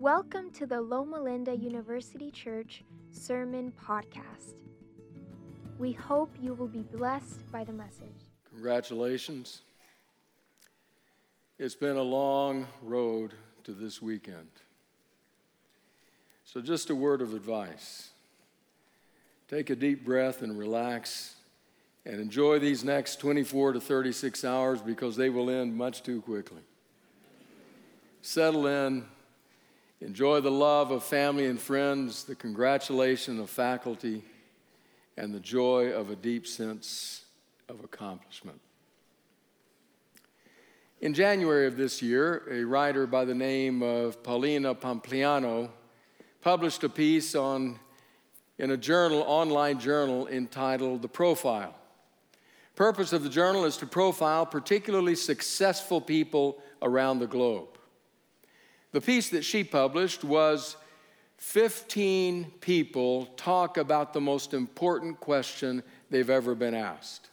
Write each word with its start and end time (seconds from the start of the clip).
Welcome 0.00 0.50
to 0.52 0.64
the 0.64 0.80
Loma 0.80 1.20
Linda 1.20 1.54
University 1.54 2.30
Church 2.30 2.84
Sermon 3.10 3.70
Podcast. 3.86 4.54
We 5.78 5.92
hope 5.92 6.34
you 6.40 6.54
will 6.54 6.68
be 6.68 6.84
blessed 6.84 7.52
by 7.52 7.64
the 7.64 7.74
message. 7.74 8.24
Congratulations. 8.48 9.60
It's 11.58 11.74
been 11.74 11.98
a 11.98 12.02
long 12.02 12.66
road 12.82 13.34
to 13.64 13.72
this 13.72 14.00
weekend. 14.00 14.48
So, 16.46 16.62
just 16.62 16.88
a 16.88 16.94
word 16.94 17.20
of 17.20 17.34
advice 17.34 18.08
take 19.50 19.68
a 19.68 19.76
deep 19.76 20.02
breath 20.02 20.40
and 20.40 20.58
relax 20.58 21.34
and 22.06 22.18
enjoy 22.22 22.58
these 22.58 22.82
next 22.84 23.16
24 23.16 23.74
to 23.74 23.80
36 23.82 24.46
hours 24.46 24.80
because 24.80 25.14
they 25.16 25.28
will 25.28 25.50
end 25.50 25.76
much 25.76 26.02
too 26.02 26.22
quickly. 26.22 26.62
Settle 28.22 28.66
in, 28.66 29.04
enjoy 30.00 30.40
the 30.40 30.50
love 30.50 30.90
of 30.90 31.02
family 31.02 31.46
and 31.46 31.60
friends, 31.60 32.24
the 32.24 32.34
congratulation 32.34 33.38
of 33.38 33.50
faculty, 33.50 34.24
and 35.16 35.34
the 35.34 35.40
joy 35.40 35.92
of 35.92 36.10
a 36.10 36.16
deep 36.16 36.46
sense 36.46 37.24
of 37.68 37.84
accomplishment. 37.84 38.60
In 41.00 41.14
January 41.14 41.66
of 41.66 41.76
this 41.76 42.02
year, 42.02 42.42
a 42.50 42.62
writer 42.64 43.06
by 43.06 43.24
the 43.24 43.34
name 43.34 43.82
of 43.82 44.22
Polina 44.22 44.74
Pompliano 44.74 45.70
published 46.42 46.84
a 46.84 46.88
piece 46.88 47.34
on, 47.34 47.78
in 48.58 48.70
a 48.70 48.76
journal, 48.76 49.22
online 49.26 49.78
journal 49.78 50.26
entitled 50.28 51.02
The 51.02 51.08
Profile. 51.08 51.74
Purpose 52.76 53.12
of 53.12 53.22
the 53.22 53.28
journal 53.28 53.64
is 53.64 53.76
to 53.78 53.86
profile 53.86 54.46
particularly 54.46 55.14
successful 55.14 56.00
people 56.00 56.58
around 56.82 57.18
the 57.18 57.26
globe. 57.26 57.79
The 58.92 59.00
piece 59.00 59.28
that 59.30 59.44
she 59.44 59.64
published 59.64 60.24
was 60.24 60.76
15 61.38 62.52
people 62.60 63.26
talk 63.36 63.76
about 63.76 64.12
the 64.12 64.20
most 64.20 64.52
important 64.52 65.20
question 65.20 65.82
they've 66.10 66.28
ever 66.28 66.54
been 66.54 66.74
asked. 66.74 67.30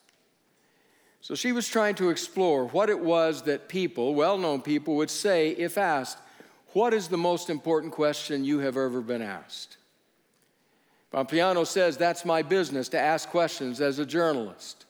So 1.22 1.36
she 1.36 1.52
was 1.52 1.68
trying 1.68 1.96
to 1.96 2.10
explore 2.10 2.68
what 2.68 2.90
it 2.90 3.00
was 3.00 3.42
that 3.44 3.68
people, 3.68 4.16
well 4.16 4.38
known 4.38 4.62
people, 4.62 4.96
would 4.96 5.10
say 5.10 5.50
if 5.50 5.78
asked, 5.78 6.20
What 6.74 6.94
is 6.94 7.10
the 7.10 7.18
most 7.18 7.50
important 7.50 7.92
question 7.92 8.46
you 8.46 8.60
have 8.60 8.78
ever 8.78 9.02
been 9.02 9.22
asked? 9.22 9.76
Pompliano 11.14 11.68
says, 11.68 11.98
That's 11.98 12.24
my 12.24 12.44
business 12.44 12.88
to 12.90 13.00
ask 13.00 13.28
questions 13.30 13.82
as 13.82 14.00
a 14.00 14.06
journalist. 14.06 14.86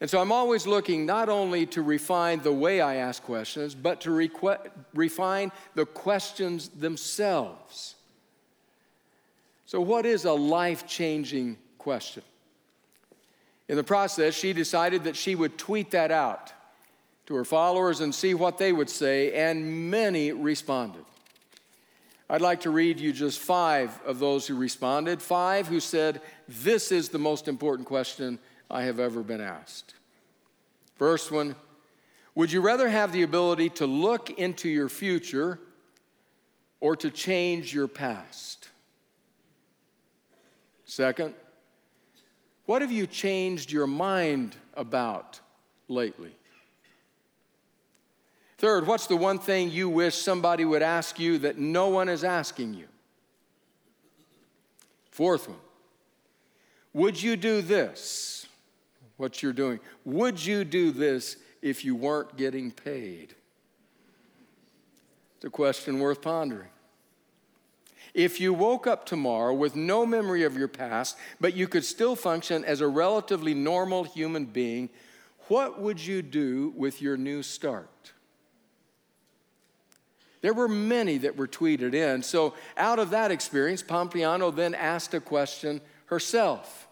And 0.00 0.08
so 0.08 0.18
I'm 0.18 0.32
always 0.32 0.66
looking 0.66 1.04
not 1.04 1.28
only 1.28 1.66
to 1.66 1.82
refine 1.82 2.40
the 2.40 2.52
way 2.52 2.80
I 2.80 2.96
ask 2.96 3.22
questions, 3.22 3.74
but 3.74 4.00
to 4.02 4.10
requ- 4.10 4.70
refine 4.94 5.52
the 5.74 5.84
questions 5.84 6.68
themselves. 6.68 7.96
So, 9.66 9.80
what 9.80 10.06
is 10.06 10.24
a 10.24 10.32
life 10.32 10.86
changing 10.86 11.58
question? 11.78 12.22
In 13.68 13.76
the 13.76 13.84
process, 13.84 14.34
she 14.34 14.52
decided 14.52 15.04
that 15.04 15.16
she 15.16 15.34
would 15.34 15.58
tweet 15.58 15.92
that 15.92 16.10
out 16.10 16.52
to 17.26 17.34
her 17.34 17.44
followers 17.44 18.00
and 18.00 18.12
see 18.12 18.34
what 18.34 18.58
they 18.58 18.72
would 18.72 18.90
say, 18.90 19.32
and 19.34 19.90
many 19.90 20.32
responded. 20.32 21.04
I'd 22.28 22.40
like 22.40 22.60
to 22.60 22.70
read 22.70 22.98
you 22.98 23.12
just 23.12 23.38
five 23.38 23.96
of 24.04 24.18
those 24.18 24.46
who 24.46 24.56
responded, 24.56 25.20
five 25.20 25.68
who 25.68 25.78
said, 25.78 26.20
This 26.48 26.90
is 26.90 27.10
the 27.10 27.18
most 27.18 27.46
important 27.46 27.86
question 27.86 28.38
I 28.70 28.82
have 28.84 29.00
ever 29.00 29.22
been 29.22 29.40
asked. 29.40 29.94
First 30.96 31.30
one 31.32 31.56
Would 32.34 32.52
you 32.52 32.60
rather 32.60 32.88
have 32.88 33.12
the 33.12 33.22
ability 33.22 33.70
to 33.70 33.86
look 33.86 34.30
into 34.30 34.68
your 34.68 34.88
future 34.88 35.58
or 36.78 36.94
to 36.96 37.10
change 37.10 37.74
your 37.74 37.88
past? 37.88 38.68
Second, 40.84 41.34
what 42.66 42.82
have 42.82 42.92
you 42.92 43.06
changed 43.06 43.72
your 43.72 43.86
mind 43.86 44.56
about 44.74 45.40
lately? 45.88 46.34
Third, 48.58 48.86
what's 48.86 49.06
the 49.06 49.16
one 49.16 49.38
thing 49.38 49.70
you 49.70 49.88
wish 49.88 50.14
somebody 50.14 50.64
would 50.64 50.82
ask 50.82 51.18
you 51.18 51.38
that 51.38 51.58
no 51.58 51.88
one 51.88 52.08
is 52.08 52.24
asking 52.24 52.74
you? 52.74 52.86
Fourth 55.10 55.48
one, 55.48 55.58
would 56.92 57.22
you 57.22 57.36
do 57.36 57.62
this? 57.62 58.39
What 59.20 59.42
you're 59.42 59.52
doing. 59.52 59.80
Would 60.06 60.46
you 60.46 60.64
do 60.64 60.92
this 60.92 61.36
if 61.60 61.84
you 61.84 61.94
weren't 61.94 62.38
getting 62.38 62.70
paid? 62.70 63.34
It's 65.36 65.44
a 65.44 65.50
question 65.50 66.00
worth 66.00 66.22
pondering. 66.22 66.70
If 68.14 68.40
you 68.40 68.54
woke 68.54 68.86
up 68.86 69.04
tomorrow 69.04 69.52
with 69.52 69.76
no 69.76 70.06
memory 70.06 70.44
of 70.44 70.56
your 70.56 70.68
past, 70.68 71.18
but 71.38 71.54
you 71.54 71.68
could 71.68 71.84
still 71.84 72.16
function 72.16 72.64
as 72.64 72.80
a 72.80 72.88
relatively 72.88 73.52
normal 73.52 74.04
human 74.04 74.46
being, 74.46 74.88
what 75.48 75.78
would 75.78 76.00
you 76.00 76.22
do 76.22 76.72
with 76.74 77.02
your 77.02 77.18
new 77.18 77.42
start? 77.42 78.12
There 80.40 80.54
were 80.54 80.66
many 80.66 81.18
that 81.18 81.36
were 81.36 81.46
tweeted 81.46 81.92
in. 81.92 82.22
So, 82.22 82.54
out 82.78 82.98
of 82.98 83.10
that 83.10 83.30
experience, 83.30 83.82
Pompliano 83.82 84.50
then 84.56 84.74
asked 84.74 85.12
a 85.12 85.20
question 85.20 85.82
herself. 86.06 86.86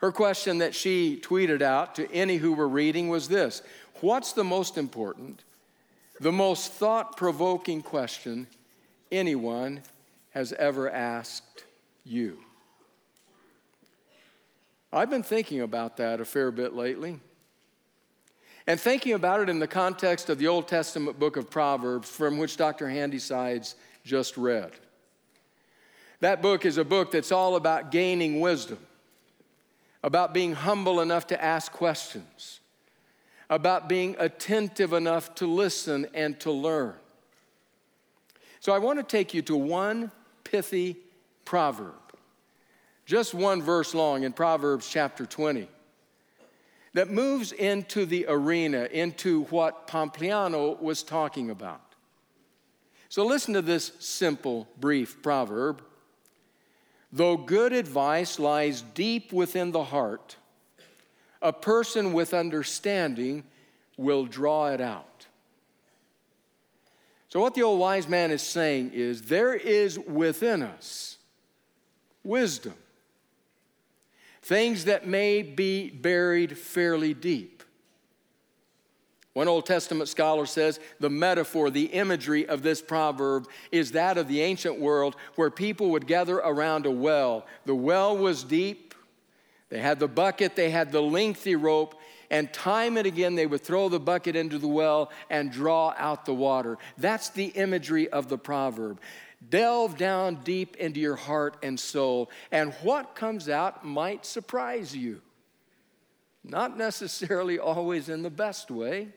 Her 0.00 0.12
question 0.12 0.58
that 0.58 0.74
she 0.74 1.20
tweeted 1.22 1.60
out 1.60 1.94
to 1.96 2.10
any 2.10 2.38
who 2.38 2.54
were 2.54 2.68
reading 2.68 3.08
was 3.08 3.28
this 3.28 3.62
What's 4.00 4.32
the 4.32 4.44
most 4.44 4.78
important, 4.78 5.44
the 6.20 6.32
most 6.32 6.72
thought 6.72 7.16
provoking 7.16 7.82
question 7.82 8.46
anyone 9.12 9.82
has 10.30 10.52
ever 10.54 10.90
asked 10.90 11.64
you? 12.04 12.38
I've 14.92 15.10
been 15.10 15.22
thinking 15.22 15.60
about 15.60 15.98
that 15.98 16.20
a 16.20 16.24
fair 16.24 16.50
bit 16.50 16.74
lately. 16.74 17.20
And 18.66 18.78
thinking 18.78 19.12
about 19.12 19.40
it 19.40 19.48
in 19.48 19.58
the 19.58 19.66
context 19.66 20.30
of 20.30 20.38
the 20.38 20.48
Old 20.48 20.68
Testament 20.68 21.18
book 21.18 21.36
of 21.36 21.50
Proverbs, 21.50 22.08
from 22.08 22.38
which 22.38 22.56
Dr. 22.56 22.88
Handysides 22.88 23.74
just 24.04 24.36
read. 24.36 24.72
That 26.20 26.42
book 26.42 26.64
is 26.64 26.76
a 26.76 26.84
book 26.84 27.10
that's 27.10 27.32
all 27.32 27.56
about 27.56 27.90
gaining 27.90 28.40
wisdom, 28.40 28.78
about 30.02 30.32
being 30.32 30.54
humble 30.54 31.00
enough 31.00 31.26
to 31.28 31.42
ask 31.42 31.72
questions, 31.72 32.60
about 33.48 33.88
being 33.88 34.16
attentive 34.18 34.92
enough 34.92 35.34
to 35.36 35.46
listen 35.46 36.06
and 36.14 36.38
to 36.40 36.50
learn. 36.50 36.94
So 38.60 38.72
I 38.72 38.78
want 38.78 38.98
to 38.98 39.02
take 39.02 39.34
you 39.34 39.42
to 39.42 39.56
one 39.56 40.10
pithy 40.44 40.96
proverb, 41.44 41.94
just 43.06 43.34
one 43.34 43.62
verse 43.62 43.94
long 43.94 44.22
in 44.22 44.32
Proverbs 44.32 44.88
chapter 44.88 45.26
20, 45.26 45.68
that 46.92 47.08
moves 47.08 47.52
into 47.52 48.04
the 48.04 48.26
arena, 48.28 48.88
into 48.90 49.44
what 49.44 49.86
Pompliano 49.86 50.80
was 50.80 51.02
talking 51.02 51.50
about. 51.50 51.80
So 53.08 53.24
listen 53.26 53.54
to 53.54 53.62
this 53.62 53.92
simple, 53.98 54.68
brief 54.78 55.22
proverb. 55.22 55.82
Though 57.12 57.36
good 57.36 57.72
advice 57.72 58.38
lies 58.38 58.82
deep 58.82 59.32
within 59.32 59.72
the 59.72 59.84
heart, 59.84 60.36
a 61.42 61.52
person 61.52 62.12
with 62.12 62.32
understanding 62.32 63.44
will 63.96 64.26
draw 64.26 64.68
it 64.68 64.80
out. 64.80 65.26
So, 67.28 67.40
what 67.40 67.54
the 67.54 67.62
old 67.62 67.78
wise 67.78 68.08
man 68.08 68.30
is 68.30 68.42
saying 68.42 68.90
is 68.92 69.22
there 69.22 69.54
is 69.54 69.98
within 69.98 70.62
us 70.62 71.18
wisdom, 72.24 72.74
things 74.42 74.84
that 74.84 75.06
may 75.06 75.42
be 75.42 75.90
buried 75.90 76.58
fairly 76.58 77.14
deep. 77.14 77.59
One 79.40 79.48
Old 79.48 79.64
Testament 79.64 80.10
scholar 80.10 80.44
says 80.44 80.80
the 80.98 81.08
metaphor, 81.08 81.70
the 81.70 81.86
imagery 81.86 82.46
of 82.46 82.62
this 82.62 82.82
proverb 82.82 83.48
is 83.72 83.92
that 83.92 84.18
of 84.18 84.28
the 84.28 84.42
ancient 84.42 84.78
world 84.78 85.16
where 85.36 85.50
people 85.50 85.92
would 85.92 86.06
gather 86.06 86.36
around 86.36 86.84
a 86.84 86.90
well. 86.90 87.46
The 87.64 87.74
well 87.74 88.14
was 88.18 88.44
deep, 88.44 88.94
they 89.70 89.78
had 89.78 89.98
the 89.98 90.08
bucket, 90.08 90.56
they 90.56 90.68
had 90.68 90.92
the 90.92 91.00
lengthy 91.00 91.56
rope, 91.56 91.98
and 92.30 92.52
time 92.52 92.98
and 92.98 93.06
again 93.06 93.34
they 93.34 93.46
would 93.46 93.62
throw 93.62 93.88
the 93.88 93.98
bucket 93.98 94.36
into 94.36 94.58
the 94.58 94.68
well 94.68 95.10
and 95.30 95.50
draw 95.50 95.94
out 95.96 96.26
the 96.26 96.34
water. 96.34 96.76
That's 96.98 97.30
the 97.30 97.46
imagery 97.46 98.10
of 98.10 98.28
the 98.28 98.36
proverb. 98.36 99.00
Delve 99.48 99.96
down 99.96 100.40
deep 100.44 100.76
into 100.76 101.00
your 101.00 101.16
heart 101.16 101.56
and 101.62 101.80
soul, 101.80 102.30
and 102.52 102.74
what 102.82 103.14
comes 103.14 103.48
out 103.48 103.86
might 103.86 104.26
surprise 104.26 104.94
you. 104.94 105.22
Not 106.44 106.76
necessarily 106.76 107.58
always 107.58 108.10
in 108.10 108.20
the 108.20 108.28
best 108.28 108.70
way, 108.70 109.14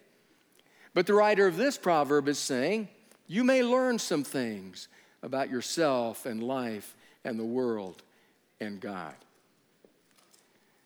but 0.93 1.07
the 1.07 1.13
writer 1.13 1.47
of 1.47 1.57
this 1.57 1.77
proverb 1.77 2.27
is 2.27 2.39
saying, 2.39 2.87
you 3.27 3.43
may 3.43 3.63
learn 3.63 3.99
some 3.99 4.23
things 4.23 4.87
about 5.21 5.49
yourself 5.49 6.25
and 6.25 6.43
life 6.43 6.95
and 7.23 7.39
the 7.39 7.45
world 7.45 8.03
and 8.59 8.79
God. 8.79 9.15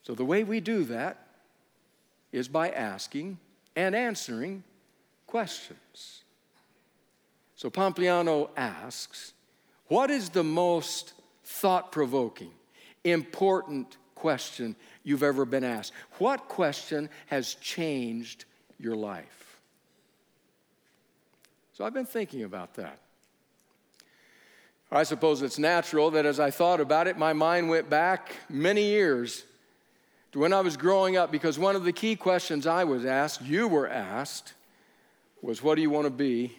So, 0.03 0.15
the 0.15 0.23
way 0.23 0.43
we 0.43 0.61
do 0.61 0.85
that 0.85 1.27
is 2.31 2.47
by 2.47 2.69
asking 2.69 3.39
and 3.75 3.95
answering 3.95 4.63
questions. 5.25 6.23
So 7.55 7.69
Pompliano 7.69 8.49
asks, 8.55 9.33
What 9.87 10.09
is 10.09 10.29
the 10.29 10.43
most 10.43 11.13
thought 11.43 11.91
provoking, 11.91 12.51
important 13.03 13.97
question 14.15 14.75
you've 15.03 15.23
ever 15.23 15.45
been 15.45 15.63
asked? 15.63 15.91
What 16.19 16.47
question 16.47 17.09
has 17.27 17.55
changed 17.55 18.45
your 18.79 18.95
life? 18.95 19.36
So 21.77 21.85
I've 21.85 21.93
been 21.93 22.07
thinking 22.07 22.41
about 22.41 22.73
that. 22.73 22.97
I 24.91 25.03
suppose 25.03 25.43
it's 25.43 25.59
natural 25.59 26.09
that 26.09 26.25
as 26.25 26.39
I 26.39 26.49
thought 26.49 26.81
about 26.81 27.05
it, 27.05 27.19
my 27.19 27.33
mind 27.33 27.69
went 27.69 27.87
back 27.87 28.35
many 28.49 28.85
years 28.85 29.43
to 30.31 30.39
when 30.39 30.53
I 30.53 30.61
was 30.61 30.75
growing 30.75 31.17
up 31.17 31.31
because 31.31 31.59
one 31.59 31.75
of 31.75 31.83
the 31.83 31.91
key 31.91 32.15
questions 32.15 32.65
I 32.65 32.83
was 32.83 33.05
asked, 33.05 33.43
you 33.43 33.67
were 33.67 33.87
asked, 33.87 34.55
was 35.43 35.61
what 35.61 35.75
do 35.75 35.83
you 35.83 35.91
want 35.91 36.05
to 36.05 36.09
be 36.09 36.57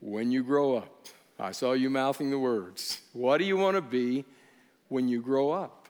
when 0.00 0.32
you 0.32 0.42
grow 0.42 0.74
up? 0.74 1.06
I 1.38 1.52
saw 1.52 1.74
you 1.74 1.88
mouthing 1.88 2.30
the 2.30 2.38
words. 2.40 3.02
What 3.12 3.38
do 3.38 3.44
you 3.44 3.56
want 3.56 3.76
to 3.76 3.80
be 3.80 4.24
when 4.88 5.06
you 5.06 5.22
grow 5.22 5.52
up? 5.52 5.88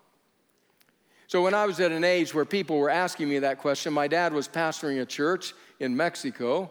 So, 1.26 1.40
when 1.42 1.54
I 1.54 1.64
was 1.64 1.80
at 1.80 1.90
an 1.90 2.04
age 2.04 2.34
where 2.34 2.44
people 2.44 2.76
were 2.76 2.90
asking 2.90 3.30
me 3.30 3.38
that 3.38 3.60
question, 3.60 3.94
my 3.94 4.08
dad 4.08 4.34
was 4.34 4.46
pastoring 4.46 5.00
a 5.00 5.06
church 5.06 5.54
in 5.80 5.96
Mexico. 5.96 6.70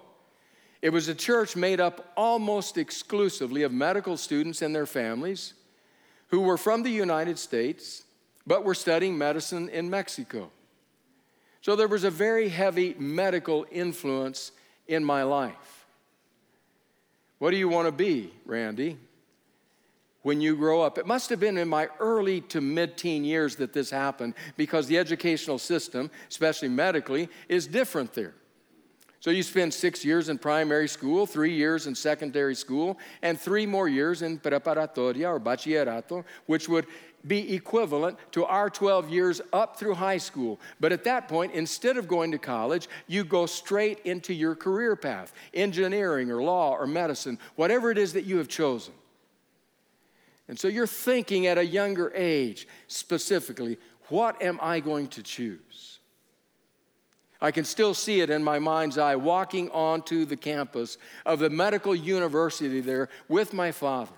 It 0.85 0.93
was 0.93 1.07
a 1.07 1.15
church 1.15 1.55
made 1.55 1.79
up 1.79 2.11
almost 2.15 2.77
exclusively 2.77 3.63
of 3.63 3.71
medical 3.71 4.17
students 4.17 4.61
and 4.61 4.75
their 4.75 4.85
families 4.85 5.55
who 6.27 6.41
were 6.41 6.59
from 6.59 6.83
the 6.83 6.91
United 6.91 7.39
States 7.39 8.03
but 8.45 8.63
were 8.63 8.75
studying 8.75 9.17
medicine 9.17 9.67
in 9.69 9.89
Mexico. 9.89 10.51
So 11.61 11.75
there 11.75 11.87
was 11.87 12.03
a 12.03 12.11
very 12.11 12.49
heavy 12.49 12.93
medical 12.99 13.65
influence 13.71 14.51
in 14.87 15.03
my 15.03 15.23
life. 15.23 15.87
What 17.39 17.49
do 17.49 17.57
you 17.57 17.67
want 17.67 17.87
to 17.87 17.91
be, 17.91 18.31
Randy, 18.45 18.99
when 20.21 20.39
you 20.39 20.55
grow 20.55 20.83
up? 20.83 20.99
It 20.99 21.07
must 21.07 21.31
have 21.31 21.39
been 21.39 21.57
in 21.57 21.67
my 21.67 21.89
early 21.99 22.41
to 22.41 22.61
mid 22.61 22.95
teen 22.95 23.25
years 23.25 23.55
that 23.55 23.73
this 23.73 23.89
happened 23.89 24.35
because 24.55 24.85
the 24.85 24.99
educational 24.99 25.57
system, 25.57 26.11
especially 26.29 26.69
medically, 26.69 27.27
is 27.49 27.65
different 27.65 28.13
there. 28.13 28.35
So 29.25 29.31
you 29.31 29.41
spend 29.41 29.73
six 29.73 30.05
years 30.05 30.29
in 30.29 30.37
primary 30.37 30.87
school, 30.87 31.25
three 31.25 31.55
years 31.55 31.87
in 31.87 31.95
secondary 31.95 32.53
school, 32.53 32.99
and 33.23 33.39
three 33.39 33.65
more 33.65 33.87
years 33.87 34.21
in 34.21 34.37
preparatoria 34.37 35.25
or 35.29 35.39
bachillerato, 35.39 36.23
which 36.45 36.69
would 36.69 36.85
be 37.25 37.55
equivalent 37.55 38.19
to 38.33 38.45
our 38.45 38.69
12 38.69 39.09
years 39.09 39.41
up 39.51 39.79
through 39.79 39.95
high 39.95 40.19
school. 40.19 40.59
But 40.79 40.91
at 40.91 41.03
that 41.05 41.27
point, 41.27 41.53
instead 41.53 41.97
of 41.97 42.07
going 42.07 42.33
to 42.33 42.37
college, 42.37 42.87
you 43.07 43.23
go 43.23 43.47
straight 43.47 43.97
into 44.05 44.31
your 44.31 44.53
career 44.53 44.95
path 44.95 45.33
engineering 45.55 46.29
or 46.29 46.43
law 46.43 46.75
or 46.75 46.85
medicine, 46.85 47.39
whatever 47.55 47.89
it 47.89 47.97
is 47.97 48.13
that 48.13 48.25
you 48.25 48.37
have 48.37 48.47
chosen. 48.47 48.93
And 50.47 50.59
so 50.59 50.67
you're 50.67 50.85
thinking 50.85 51.47
at 51.47 51.57
a 51.57 51.65
younger 51.65 52.13
age, 52.13 52.67
specifically, 52.87 53.79
what 54.09 54.39
am 54.39 54.59
I 54.61 54.81
going 54.81 55.07
to 55.07 55.23
choose? 55.23 55.94
I 57.41 57.51
can 57.51 57.65
still 57.65 57.93
see 57.93 58.21
it 58.21 58.29
in 58.29 58.43
my 58.43 58.59
mind's 58.59 58.97
eye 58.97 59.15
walking 59.15 59.69
onto 59.71 60.25
the 60.25 60.37
campus 60.37 60.97
of 61.25 61.39
the 61.39 61.49
medical 61.49 61.93
university 61.93 62.79
there 62.81 63.09
with 63.27 63.53
my 63.53 63.71
father 63.71 64.15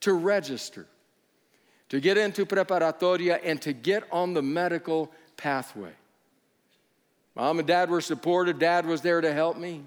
to 0.00 0.14
register 0.14 0.86
to 1.90 2.00
get 2.00 2.16
into 2.16 2.46
preparatoria 2.46 3.40
and 3.44 3.60
to 3.62 3.72
get 3.72 4.04
on 4.10 4.32
the 4.32 4.42
medical 4.42 5.10
pathway. 5.36 5.92
Mom 7.34 7.58
and 7.58 7.68
dad 7.68 7.90
were 7.90 8.00
supportive, 8.00 8.58
dad 8.58 8.86
was 8.86 9.02
there 9.02 9.20
to 9.20 9.32
help 9.32 9.56
me. 9.56 9.82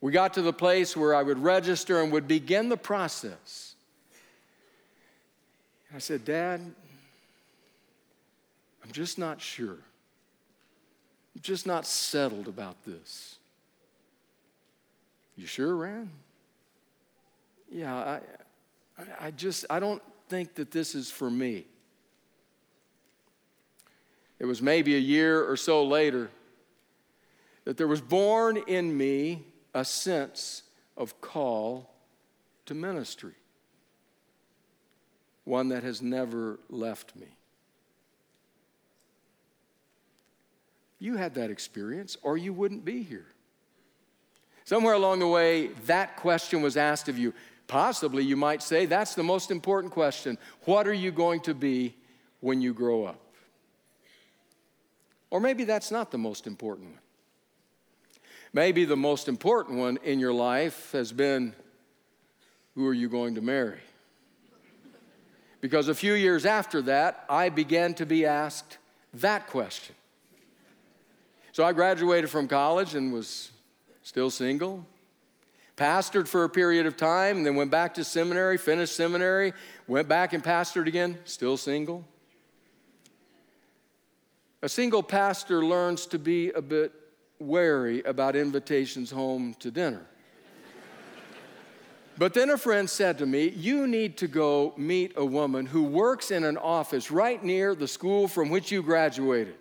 We 0.00 0.12
got 0.12 0.34
to 0.34 0.42
the 0.42 0.52
place 0.52 0.96
where 0.96 1.14
I 1.14 1.22
would 1.22 1.38
register 1.38 2.02
and 2.02 2.12
would 2.12 2.26
begin 2.26 2.68
the 2.68 2.76
process. 2.76 3.74
I 5.94 5.98
said, 5.98 6.24
Dad, 6.24 6.60
I'm 8.82 8.92
just 8.92 9.18
not 9.18 9.40
sure. 9.40 9.78
I'm 11.34 11.42
just 11.42 11.66
not 11.66 11.86
settled 11.86 12.48
about 12.48 12.84
this. 12.84 13.36
You 15.36 15.46
sure, 15.46 15.74
Ran? 15.74 16.10
Yeah, 17.70 17.94
I, 17.94 18.20
I 19.18 19.30
just, 19.30 19.64
I 19.70 19.80
don't, 19.80 20.02
think 20.32 20.54
that 20.54 20.70
this 20.70 20.94
is 20.94 21.10
for 21.10 21.30
me. 21.30 21.66
It 24.38 24.46
was 24.46 24.62
maybe 24.62 24.94
a 24.96 24.98
year 24.98 25.46
or 25.46 25.58
so 25.58 25.84
later 25.84 26.30
that 27.66 27.76
there 27.76 27.86
was 27.86 28.00
born 28.00 28.56
in 28.56 28.96
me 28.96 29.44
a 29.74 29.84
sense 29.84 30.62
of 30.96 31.20
call 31.20 31.92
to 32.64 32.72
ministry, 32.72 33.34
one 35.44 35.68
that 35.68 35.82
has 35.82 36.00
never 36.00 36.58
left 36.70 37.14
me. 37.14 37.26
You 41.02 41.16
had 41.16 41.34
that 41.34 41.50
experience, 41.50 42.16
or 42.22 42.38
you 42.38 42.52
wouldn't 42.52 42.84
be 42.84 43.02
here. 43.02 43.26
Somewhere 44.62 44.94
along 44.94 45.18
the 45.18 45.26
way, 45.26 45.66
that 45.86 46.14
question 46.14 46.62
was 46.62 46.76
asked 46.76 47.08
of 47.08 47.18
you 47.18 47.34
Possibly 47.66 48.22
you 48.22 48.36
might 48.36 48.62
say 48.62 48.86
that's 48.86 49.16
the 49.16 49.22
most 49.24 49.50
important 49.50 49.92
question. 49.92 50.38
What 50.64 50.86
are 50.86 50.92
you 50.92 51.10
going 51.10 51.40
to 51.40 51.54
be 51.54 51.96
when 52.40 52.60
you 52.60 52.72
grow 52.72 53.04
up? 53.04 53.18
Or 55.30 55.40
maybe 55.40 55.64
that's 55.64 55.90
not 55.90 56.12
the 56.12 56.18
most 56.18 56.46
important 56.46 56.90
one. 56.90 56.98
Maybe 58.52 58.84
the 58.84 58.96
most 58.96 59.26
important 59.26 59.78
one 59.78 59.98
in 60.04 60.20
your 60.20 60.32
life 60.32 60.92
has 60.92 61.12
been 61.12 61.52
who 62.76 62.86
are 62.86 62.94
you 62.94 63.08
going 63.08 63.34
to 63.34 63.40
marry? 63.40 63.80
Because 65.60 65.88
a 65.88 65.94
few 65.94 66.12
years 66.12 66.46
after 66.46 66.80
that, 66.82 67.24
I 67.28 67.48
began 67.48 67.94
to 67.94 68.06
be 68.06 68.24
asked 68.24 68.78
that 69.14 69.48
question. 69.48 69.96
So 71.52 71.64
I 71.64 71.74
graduated 71.74 72.30
from 72.30 72.48
college 72.48 72.94
and 72.94 73.12
was 73.12 73.50
still 74.02 74.30
single, 74.30 74.86
pastored 75.76 76.26
for 76.26 76.44
a 76.44 76.48
period 76.48 76.86
of 76.86 76.96
time, 76.96 77.44
then 77.44 77.56
went 77.56 77.70
back 77.70 77.92
to 77.94 78.04
seminary, 78.04 78.56
finished 78.56 78.96
seminary, 78.96 79.52
went 79.86 80.08
back 80.08 80.32
and 80.32 80.42
pastored 80.42 80.86
again, 80.86 81.18
still 81.24 81.58
single. 81.58 82.06
A 84.62 84.68
single 84.68 85.02
pastor 85.02 85.62
learns 85.62 86.06
to 86.06 86.18
be 86.18 86.50
a 86.52 86.62
bit 86.62 86.92
wary 87.38 88.02
about 88.04 88.34
invitations 88.34 89.10
home 89.10 89.54
to 89.58 89.70
dinner. 89.70 90.06
But 92.16 92.32
then 92.32 92.48
a 92.48 92.58
friend 92.58 92.88
said 92.88 93.18
to 93.18 93.26
me, 93.26 93.48
You 93.48 93.86
need 93.86 94.16
to 94.18 94.28
go 94.28 94.72
meet 94.78 95.12
a 95.16 95.24
woman 95.24 95.66
who 95.66 95.82
works 95.82 96.30
in 96.30 96.44
an 96.44 96.56
office 96.56 97.10
right 97.10 97.42
near 97.42 97.74
the 97.74 97.88
school 97.88 98.26
from 98.28 98.48
which 98.48 98.70
you 98.70 98.82
graduated. 98.82 99.56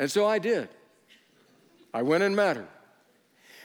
And 0.00 0.10
so 0.10 0.26
I 0.26 0.38
did. 0.38 0.70
I 1.92 2.00
went 2.02 2.24
and 2.24 2.34
met 2.34 2.56
her. 2.56 2.66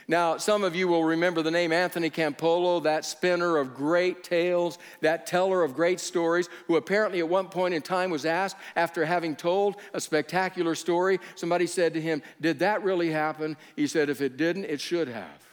Now, 0.06 0.36
some 0.36 0.66
of 0.66 0.76
you 0.76 0.88
will 0.90 1.04
remember 1.04 1.42
the 1.42 1.50
name 1.50 1.72
Anthony 1.72 2.10
Campolo, 2.10 2.84
that 2.84 3.06
spinner 3.06 3.56
of 3.58 3.74
great 3.74 4.22
tales, 4.22 4.78
that 5.00 5.26
teller 5.26 5.64
of 5.64 5.74
great 5.74 6.02
stories, 6.02 6.50
who 6.68 6.76
apparently 6.76 7.20
at 7.20 7.30
one 7.30 7.48
point 7.48 7.74
in 7.74 7.82
time 7.82 8.12
was 8.12 8.26
asked, 8.26 8.58
after 8.76 9.06
having 9.06 9.36
told 9.36 9.78
a 9.94 10.02
spectacular 10.02 10.76
story, 10.76 11.22
somebody 11.36 11.66
said 11.68 11.94
to 11.94 12.02
him, 12.02 12.22
Did 12.42 12.60
that 12.60 12.84
really 12.84 13.12
happen? 13.12 13.56
He 13.78 13.88
said, 13.88 14.10
If 14.10 14.20
it 14.20 14.36
didn't, 14.36 14.66
it 14.66 14.82
should 14.82 15.08
have. 15.08 15.48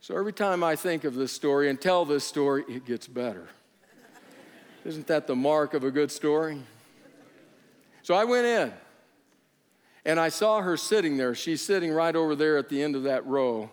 so 0.00 0.16
every 0.16 0.32
time 0.32 0.64
I 0.64 0.76
think 0.76 1.04
of 1.04 1.14
this 1.14 1.30
story 1.30 1.68
and 1.68 1.78
tell 1.78 2.06
this 2.06 2.24
story, 2.24 2.64
it 2.70 2.86
gets 2.86 3.06
better. 3.06 3.46
Isn't 4.86 5.06
that 5.08 5.26
the 5.26 5.36
mark 5.36 5.74
of 5.74 5.84
a 5.84 5.90
good 5.90 6.10
story? 6.10 6.62
So 8.04 8.14
I 8.14 8.22
went 8.24 8.46
in. 8.46 8.72
And 10.04 10.20
I 10.20 10.28
saw 10.28 10.60
her 10.60 10.76
sitting 10.76 11.16
there. 11.16 11.34
She's 11.34 11.62
sitting 11.62 11.90
right 11.90 12.14
over 12.14 12.36
there 12.36 12.58
at 12.58 12.68
the 12.68 12.82
end 12.82 12.94
of 12.94 13.04
that 13.04 13.24
row. 13.26 13.70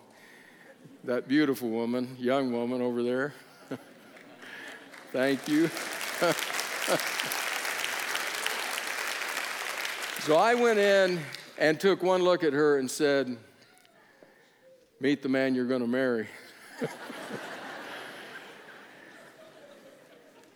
That 1.04 1.28
beautiful 1.28 1.68
woman, 1.68 2.16
young 2.18 2.50
woman 2.50 2.80
over 2.80 3.02
there. 3.02 3.34
Thank 5.12 5.46
you. 5.48 5.68
so 10.20 10.36
I 10.36 10.54
went 10.54 10.78
in 10.78 11.20
and 11.58 11.78
took 11.78 12.02
one 12.02 12.22
look 12.22 12.42
at 12.42 12.54
her 12.54 12.78
and 12.78 12.90
said, 12.90 13.36
Meet 15.00 15.22
the 15.22 15.28
man 15.28 15.54
you're 15.54 15.66
going 15.66 15.82
to 15.82 15.86
marry. 15.86 16.28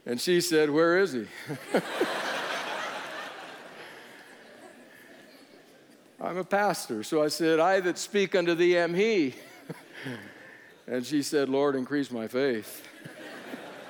and 0.07 0.19
she 0.19 0.41
said, 0.41 0.71
Where 0.71 0.99
is 0.99 1.13
he? 1.13 1.27
I'm 6.27 6.39
a 6.39 6.45
pastor. 6.45 7.05
So 7.05 7.23
I 7.23 7.29
said, 7.29 7.61
I 7.61 7.79
that 7.79 7.99
speak 7.99 8.35
unto 8.35 8.57
thee 8.57 8.77
am 8.77 8.95
he. 8.95 9.35
and 10.89 11.07
she 11.07 11.23
said, 11.23 11.49
Lord, 11.49 11.77
increase 11.77 12.11
my 12.11 12.27
faith. 12.27 12.85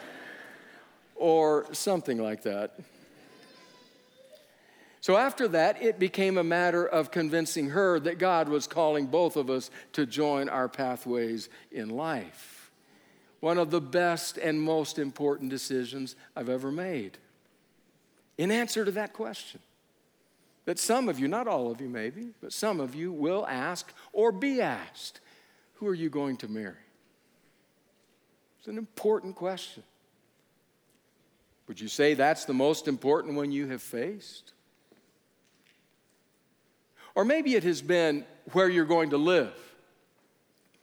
or 1.15 1.65
something 1.73 2.19
like 2.19 2.43
that. 2.43 2.79
So 5.01 5.17
after 5.17 5.49
that, 5.49 5.81
it 5.81 5.99
became 5.99 6.37
a 6.37 6.45
matter 6.45 6.87
of 6.87 7.11
convincing 7.11 7.71
her 7.71 7.99
that 8.01 8.19
God 8.19 8.51
was 8.51 8.67
calling 8.67 9.07
both 9.07 9.37
of 9.37 9.49
us 9.49 9.71
to 9.95 10.05
join 10.05 10.51
our 10.51 10.69
pathways 10.69 11.49
in 11.73 11.89
life. 11.89 12.71
One 13.41 13.57
of 13.57 13.71
the 13.71 13.81
best 13.81 14.37
and 14.37 14.61
most 14.61 14.99
important 14.99 15.49
decisions 15.49 16.17
I've 16.37 16.51
ever 16.51 16.71
made. 16.71 17.17
In 18.37 18.51
answer 18.51 18.85
to 18.85 18.91
that 18.91 19.15
question, 19.15 19.61
that 20.67 20.79
some 20.79 21.09
of 21.09 21.19
you, 21.19 21.29
not 21.29 21.49
all 21.49 21.71
of 21.71 21.81
you 21.81 21.89
maybe, 21.89 22.27
but 22.43 22.53
some 22.53 22.81
of 22.81 22.95
you 22.95 23.11
will 23.11 23.47
ask 23.49 23.93
or 24.13 24.31
be 24.31 24.61
asked, 24.61 25.21
Who 25.75 25.87
are 25.87 25.95
you 25.95 26.11
going 26.11 26.37
to 26.39 26.49
marry? 26.49 26.75
It's 28.59 28.69
an 28.69 28.77
important 28.77 29.37
question. 29.37 29.85
Would 31.69 31.81
you 31.81 31.89
say 31.89 32.15
that's 32.15 32.45
the 32.45 32.55
most 32.55 32.87
important 32.87 33.35
one 33.35 33.51
you 33.51 33.69
have 33.69 33.83
faced? 33.83 34.53
Or 37.15 37.25
maybe 37.25 37.55
it 37.55 37.65
has 37.65 37.81
been 37.81 38.25
where 38.53 38.69
you're 38.69 38.85
going 38.85 39.11
to 39.11 39.17
live. 39.17 39.55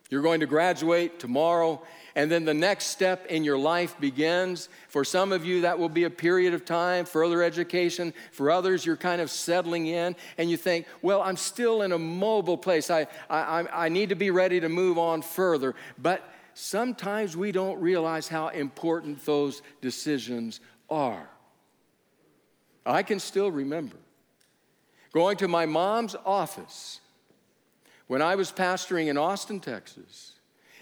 You're 0.10 0.22
going 0.22 0.40
to 0.40 0.46
graduate 0.46 1.20
tomorrow, 1.20 1.82
and 2.16 2.30
then 2.30 2.46
the 2.46 2.54
next 2.54 2.86
step 2.86 3.26
in 3.26 3.44
your 3.44 3.58
life 3.58 4.00
begins. 4.00 4.70
For 4.88 5.04
some 5.04 5.32
of 5.32 5.44
you, 5.44 5.62
that 5.62 5.80
will 5.80 5.90
be 5.90 6.04
a 6.04 6.10
period 6.10 6.54
of 6.54 6.64
time, 6.64 7.06
further 7.06 7.42
education. 7.42 8.14
For 8.32 8.52
others, 8.52 8.86
you're 8.86 8.98
kind 8.98 9.20
of 9.20 9.32
settling 9.32 9.88
in, 9.88 10.16
and 10.38 10.50
you 10.50 10.58
think, 10.58 10.86
well, 11.02 11.22
I'm 11.22 11.38
still 11.38 11.82
in 11.82 11.92
a 11.92 11.98
mobile 11.98 12.58
place. 12.58 12.92
I, 12.92 13.08
I, 13.30 13.66
I 13.74 13.90
need 13.90 14.10
to 14.10 14.16
be 14.16 14.30
ready 14.30 14.60
to 14.60 14.70
move 14.70 14.98
on 15.00 15.24
further. 15.24 15.74
But 15.98 16.24
sometimes 16.54 17.36
we 17.36 17.52
don't 17.52 17.82
realize 17.82 18.28
how 18.28 18.50
important 18.50 19.26
those 19.26 19.64
decisions 19.82 20.60
are. 20.90 21.28
I 22.86 23.02
can 23.02 23.20
still 23.20 23.50
remember 23.50 23.98
going 25.14 25.38
to 25.38 25.48
my 25.48 25.66
mom's 25.66 26.16
office 26.26 27.00
when 28.08 28.22
I 28.22 28.36
was 28.36 28.52
pastoring 28.52 29.08
in 29.08 29.18
Austin, 29.18 29.60
Texas, 29.60 30.34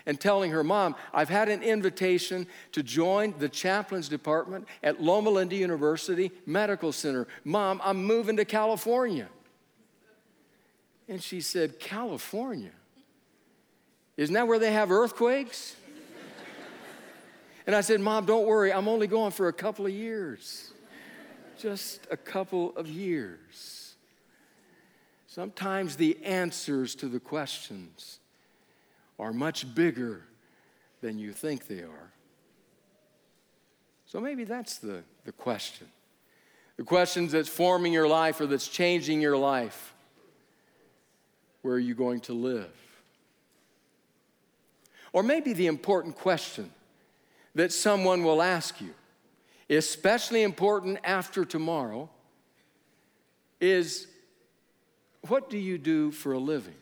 and 0.05 0.20
telling 0.20 0.51
her, 0.51 0.63
Mom, 0.63 0.96
I've 1.13 1.29
had 1.29 1.50
an 1.50 1.63
invitation 1.63 2.48
to 2.72 2.84
join 2.84 3.34
the 3.38 3.50
chaplains 3.50 4.10
department 4.10 4.67
at 4.84 5.01
Loma 5.01 5.29
Linda 5.29 5.55
University 5.55 6.31
Medical 6.46 6.91
Center. 6.91 7.27
Mom, 7.43 7.81
I'm 7.84 8.03
moving 8.03 8.38
to 8.38 8.46
California. 8.46 9.27
And 11.08 11.22
she 11.22 11.41
said, 11.41 11.79
California? 11.79 12.72
Isn't 14.17 14.34
that 14.34 14.48
where 14.48 14.60
they 14.60 14.72
have 14.72 14.91
earthquakes? 14.91 15.75
And 17.67 17.75
I 17.75 17.81
said, 17.81 18.00
Mom, 18.00 18.25
don't 18.25 18.46
worry, 18.46 18.74
I'm 18.74 18.88
only 18.88 19.08
going 19.08 19.31
for 19.31 19.48
a 19.48 19.53
couple 19.53 19.86
of 19.86 19.91
years. 19.91 20.72
Just 21.60 22.08
a 22.10 22.17
couple 22.17 22.75
of 22.75 22.88
years. 22.88 23.96
Sometimes 25.27 25.96
the 25.96 26.17
answers 26.24 26.96
to 26.96 27.08
the 27.08 27.20
questions 27.20 28.21
are 29.22 29.32
much 29.32 29.74
bigger 29.75 30.24
than 31.01 31.20
you 31.20 31.32
think 31.32 31.68
they 31.68 31.82
are. 31.82 32.12
So 34.08 34.20
maybe 34.20 34.44
that's 34.44 34.80
the, 34.80 35.04
the 35.25 35.32
question. 35.32 35.88
The 36.75 36.84
questions 36.84 37.32
that's 37.32 37.48
forming 37.48 37.94
your 37.94 38.08
life 38.08 38.42
or 38.42 38.48
that's 38.48 38.68
changing 38.68 39.22
your 39.22 39.38
life. 39.38 39.94
Where 41.62 41.75
are 41.75 41.80
you 41.80 41.94
going 41.94 42.22
to 42.22 42.34
live? 42.34 42.74
Or 45.13 45.22
maybe 45.22 45.54
the 45.54 45.68
important 45.68 46.16
question 46.16 46.72
that 47.54 47.72
someone 47.72 48.24
will 48.24 48.42
ask 48.42 48.82
you, 48.82 48.96
especially 49.70 50.42
important 50.42 50.98
after 51.04 51.46
tomorrow, 51.46 52.10
is 53.60 54.08
what 55.28 55.51
do 55.51 55.60
you 55.60 55.78
do 55.78 56.10
for 56.10 56.34
a 56.34 56.40
living? 56.40 56.81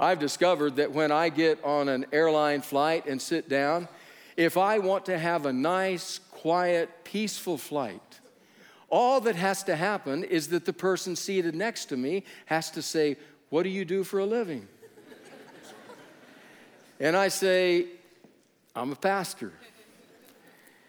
I've 0.00 0.18
discovered 0.18 0.76
that 0.76 0.92
when 0.92 1.12
I 1.12 1.28
get 1.28 1.62
on 1.62 1.90
an 1.90 2.06
airline 2.10 2.62
flight 2.62 3.04
and 3.04 3.20
sit 3.20 3.50
down, 3.50 3.86
if 4.34 4.56
I 4.56 4.78
want 4.78 5.04
to 5.04 5.18
have 5.18 5.44
a 5.44 5.52
nice, 5.52 6.20
quiet, 6.30 6.88
peaceful 7.04 7.58
flight, 7.58 8.00
all 8.88 9.20
that 9.20 9.36
has 9.36 9.62
to 9.64 9.76
happen 9.76 10.24
is 10.24 10.48
that 10.48 10.64
the 10.64 10.72
person 10.72 11.16
seated 11.16 11.54
next 11.54 11.86
to 11.86 11.98
me 11.98 12.24
has 12.46 12.70
to 12.70 12.80
say, 12.80 13.18
What 13.50 13.64
do 13.64 13.68
you 13.68 13.84
do 13.84 14.02
for 14.02 14.20
a 14.20 14.24
living? 14.24 14.66
and 16.98 17.14
I 17.14 17.28
say, 17.28 17.86
I'm 18.74 18.92
a 18.92 18.96
pastor. 18.96 19.52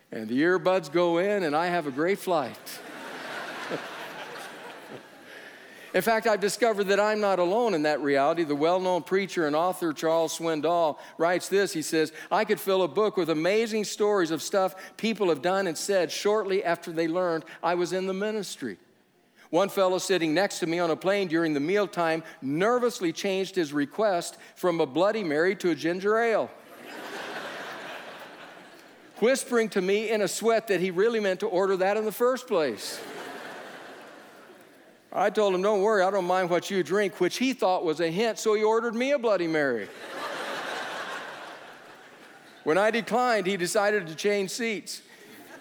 And 0.10 0.30
the 0.30 0.42
earbuds 0.42 0.90
go 0.90 1.18
in, 1.18 1.44
and 1.44 1.54
I 1.54 1.68
have 1.68 1.86
a 1.86 1.92
great 1.92 2.20
flight. 2.20 2.80
In 5.94 6.02
fact, 6.02 6.26
I've 6.26 6.40
discovered 6.40 6.86
that 6.86 7.00
I'm 7.00 7.20
not 7.20 7.40
alone 7.40 7.74
in 7.74 7.84
that 7.84 8.02
reality. 8.02 8.44
The 8.44 8.56
well 8.56 8.80
known 8.80 9.04
preacher 9.04 9.46
and 9.46 9.56
author 9.56 9.92
Charles 9.92 10.38
Swindoll 10.38 10.98
writes 11.18 11.50
this 11.50 11.74
He 11.74 11.82
says, 11.82 12.14
I 12.32 12.46
could 12.46 12.60
fill 12.60 12.84
a 12.84 12.88
book 12.88 13.18
with 13.18 13.30
amazing 13.30 13.84
stories 13.84 14.32
of 14.32 14.42
stuff 14.42 14.76
people 14.96 15.30
have 15.30 15.42
done 15.42 15.68
and 15.68 15.78
said 15.78 16.12
shortly 16.12 16.64
after 16.64 16.92
they 16.92 17.08
learned 17.08 17.44
I 17.62 17.76
was 17.76 17.92
in 17.92 18.08
the 18.08 18.14
ministry. 18.14 18.78
One 19.50 19.68
fellow 19.68 19.98
sitting 19.98 20.34
next 20.34 20.60
to 20.60 20.66
me 20.66 20.80
on 20.80 20.92
a 20.92 20.96
plane 20.96 21.28
during 21.28 21.54
the 21.54 21.60
mealtime 21.60 22.24
nervously 22.42 23.12
changed 23.12 23.56
his 23.56 23.74
request 23.74 24.38
from 24.56 24.80
a 24.80 24.86
Bloody 24.86 25.26
Mary 25.26 25.58
to 25.58 25.72
a 25.72 25.76
ginger 25.76 26.18
ale 26.18 26.50
whispering 29.20 29.68
to 29.70 29.82
me 29.82 30.10
in 30.10 30.22
a 30.22 30.28
sweat 30.30 30.70
that 30.70 30.80
he 30.80 30.90
really 30.90 31.20
meant 31.20 31.42
to 31.42 31.48
order 31.48 31.76
that 31.76 31.98
in 31.98 32.06
the 32.06 32.14
first 32.14 32.48
place. 32.48 33.02
I 35.14 35.30
told 35.30 35.54
him, 35.54 35.62
Don't 35.62 35.82
worry, 35.82 36.04
I 36.04 36.12
don't 36.12 36.26
mind 36.26 36.50
what 36.50 36.70
you 36.70 36.84
drink, 36.84 37.20
which 37.20 37.38
he 37.38 37.54
thought 37.54 37.84
was 37.84 38.00
a 38.00 38.10
hint, 38.10 38.40
so 38.40 38.54
he 38.54 38.64
ordered 38.64 38.96
me 38.96 39.12
a 39.12 39.20
Bloody 39.20 39.48
Mary. 39.48 39.88
when 42.64 42.78
I 42.78 42.92
declined, 42.92 43.46
he 43.46 43.58
decided 43.58 44.08
to 44.08 44.16
change 44.16 44.52
seats. 44.52 45.02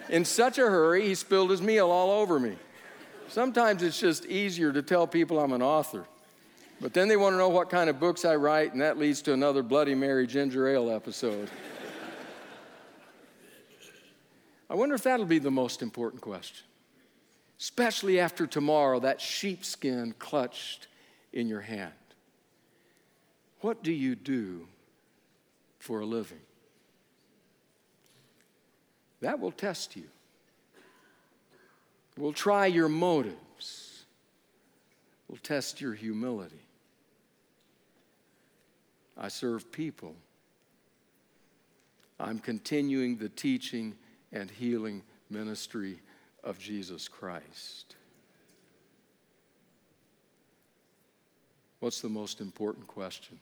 In 0.09 0.25
such 0.25 0.57
a 0.57 0.61
hurry, 0.61 1.07
he 1.07 1.15
spilled 1.15 1.51
his 1.51 1.61
meal 1.61 1.89
all 1.89 2.11
over 2.11 2.39
me. 2.39 2.55
Sometimes 3.27 3.83
it's 3.83 3.99
just 3.99 4.25
easier 4.25 4.73
to 4.73 4.81
tell 4.81 5.07
people 5.07 5.39
I'm 5.39 5.53
an 5.53 5.61
author. 5.61 6.05
But 6.81 6.93
then 6.93 7.07
they 7.07 7.15
want 7.15 7.33
to 7.33 7.37
know 7.37 7.49
what 7.49 7.69
kind 7.69 7.89
of 7.89 7.99
books 7.99 8.25
I 8.25 8.35
write, 8.35 8.73
and 8.73 8.81
that 8.81 8.97
leads 8.97 9.21
to 9.23 9.33
another 9.33 9.63
Bloody 9.63 9.95
Mary 9.95 10.25
ginger 10.25 10.67
ale 10.67 10.89
episode. 10.89 11.49
I 14.69 14.75
wonder 14.75 14.95
if 14.95 15.03
that'll 15.03 15.25
be 15.25 15.39
the 15.39 15.51
most 15.51 15.81
important 15.81 16.21
question, 16.21 16.65
especially 17.61 18.19
after 18.19 18.47
tomorrow, 18.47 18.99
that 18.99 19.21
sheepskin 19.21 20.15
clutched 20.17 20.87
in 21.31 21.47
your 21.47 21.61
hand. 21.61 21.93
What 23.59 23.83
do 23.83 23.91
you 23.91 24.15
do 24.15 24.67
for 25.77 25.99
a 25.99 26.05
living? 26.05 26.39
That 29.21 29.39
will 29.39 29.51
test 29.51 29.95
you. 29.95 30.05
We'll 32.17 32.33
try 32.33 32.65
your 32.65 32.89
motives. 32.89 34.05
We'll 35.27 35.37
test 35.43 35.79
your 35.79 35.93
humility. 35.93 36.65
I 39.15 39.27
serve 39.27 39.71
people. 39.71 40.15
I'm 42.19 42.39
continuing 42.39 43.17
the 43.17 43.29
teaching 43.29 43.93
and 44.31 44.49
healing 44.49 45.03
ministry 45.29 45.99
of 46.43 46.59
Jesus 46.59 47.07
Christ. 47.07 47.95
What's 51.79 52.01
the 52.01 52.09
most 52.09 52.41
important 52.41 52.87
question? 52.87 53.39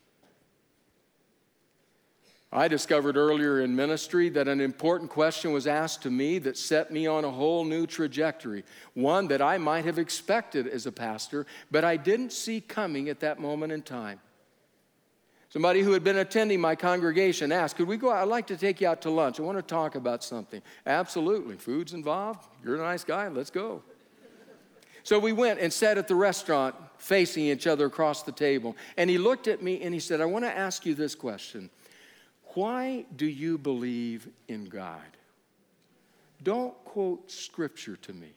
I 2.52 2.66
discovered 2.66 3.16
earlier 3.16 3.60
in 3.60 3.76
ministry 3.76 4.28
that 4.30 4.48
an 4.48 4.60
important 4.60 5.08
question 5.08 5.52
was 5.52 5.68
asked 5.68 6.02
to 6.02 6.10
me 6.10 6.38
that 6.40 6.58
set 6.58 6.90
me 6.90 7.06
on 7.06 7.24
a 7.24 7.30
whole 7.30 7.64
new 7.64 7.86
trajectory, 7.86 8.64
one 8.94 9.28
that 9.28 9.40
I 9.40 9.56
might 9.58 9.84
have 9.84 10.00
expected 10.00 10.66
as 10.66 10.84
a 10.84 10.90
pastor, 10.90 11.46
but 11.70 11.84
I 11.84 11.96
didn't 11.96 12.32
see 12.32 12.60
coming 12.60 13.08
at 13.08 13.20
that 13.20 13.38
moment 13.38 13.72
in 13.72 13.82
time. 13.82 14.20
Somebody 15.50 15.82
who 15.82 15.92
had 15.92 16.04
been 16.04 16.18
attending 16.18 16.60
my 16.60 16.76
congregation 16.76 17.50
asked, 17.50 17.76
Could 17.76 17.88
we 17.88 17.96
go 17.96 18.10
out? 18.10 18.22
I'd 18.22 18.28
like 18.28 18.46
to 18.48 18.56
take 18.56 18.80
you 18.80 18.88
out 18.88 19.02
to 19.02 19.10
lunch. 19.10 19.40
I 19.40 19.42
want 19.42 19.58
to 19.58 19.62
talk 19.62 19.96
about 19.96 20.22
something. 20.22 20.62
Absolutely. 20.86 21.56
Food's 21.56 21.92
involved. 21.92 22.46
You're 22.64 22.76
a 22.76 22.78
nice 22.78 23.02
guy. 23.02 23.28
Let's 23.28 23.50
go. 23.50 23.82
So 25.02 25.18
we 25.18 25.32
went 25.32 25.58
and 25.60 25.72
sat 25.72 25.98
at 25.98 26.06
the 26.06 26.14
restaurant 26.14 26.76
facing 26.98 27.44
each 27.46 27.66
other 27.66 27.86
across 27.86 28.22
the 28.22 28.32
table. 28.32 28.76
And 28.96 29.10
he 29.10 29.18
looked 29.18 29.48
at 29.48 29.60
me 29.62 29.82
and 29.82 29.92
he 29.92 29.98
said, 29.98 30.20
I 30.20 30.26
want 30.26 30.44
to 30.44 30.56
ask 30.56 30.86
you 30.86 30.94
this 30.94 31.16
question 31.16 31.68
Why 32.54 33.06
do 33.16 33.26
you 33.26 33.58
believe 33.58 34.28
in 34.46 34.66
God? 34.66 35.00
Don't 36.44 36.74
quote 36.84 37.28
scripture 37.28 37.96
to 37.96 38.12
me. 38.12 38.28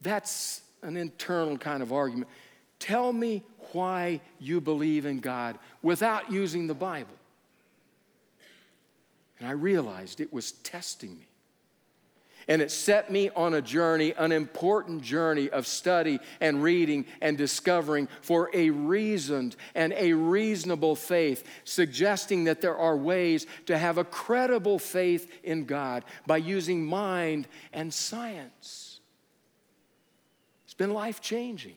That's 0.00 0.62
an 0.82 0.96
internal 0.96 1.58
kind 1.58 1.82
of 1.82 1.92
argument. 1.92 2.30
Tell 2.78 3.12
me 3.12 3.42
why 3.72 4.20
you 4.38 4.60
believe 4.60 5.06
in 5.06 5.20
God 5.20 5.58
without 5.82 6.30
using 6.30 6.66
the 6.66 6.74
Bible. 6.74 7.14
And 9.38 9.48
I 9.48 9.52
realized 9.52 10.20
it 10.20 10.32
was 10.32 10.52
testing 10.52 11.16
me. 11.16 11.28
And 12.48 12.62
it 12.62 12.70
set 12.70 13.10
me 13.10 13.28
on 13.36 13.52
a 13.52 13.60
journey, 13.60 14.14
an 14.16 14.32
important 14.32 15.02
journey 15.02 15.50
of 15.50 15.66
study 15.66 16.18
and 16.40 16.62
reading 16.62 17.04
and 17.20 17.36
discovering 17.36 18.08
for 18.22 18.50
a 18.54 18.70
reasoned 18.70 19.54
and 19.74 19.92
a 19.92 20.14
reasonable 20.14 20.96
faith, 20.96 21.44
suggesting 21.64 22.44
that 22.44 22.62
there 22.62 22.76
are 22.76 22.96
ways 22.96 23.46
to 23.66 23.76
have 23.76 23.98
a 23.98 24.04
credible 24.04 24.78
faith 24.78 25.30
in 25.44 25.66
God 25.66 26.06
by 26.26 26.38
using 26.38 26.86
mind 26.86 27.46
and 27.74 27.92
science. 27.92 29.00
It's 30.64 30.74
been 30.74 30.94
life 30.94 31.20
changing. 31.20 31.76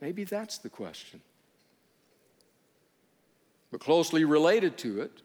Maybe 0.00 0.24
that's 0.24 0.58
the 0.58 0.68
question. 0.68 1.20
But 3.70 3.80
closely 3.80 4.24
related 4.24 4.78
to 4.78 5.02
it, 5.02 5.22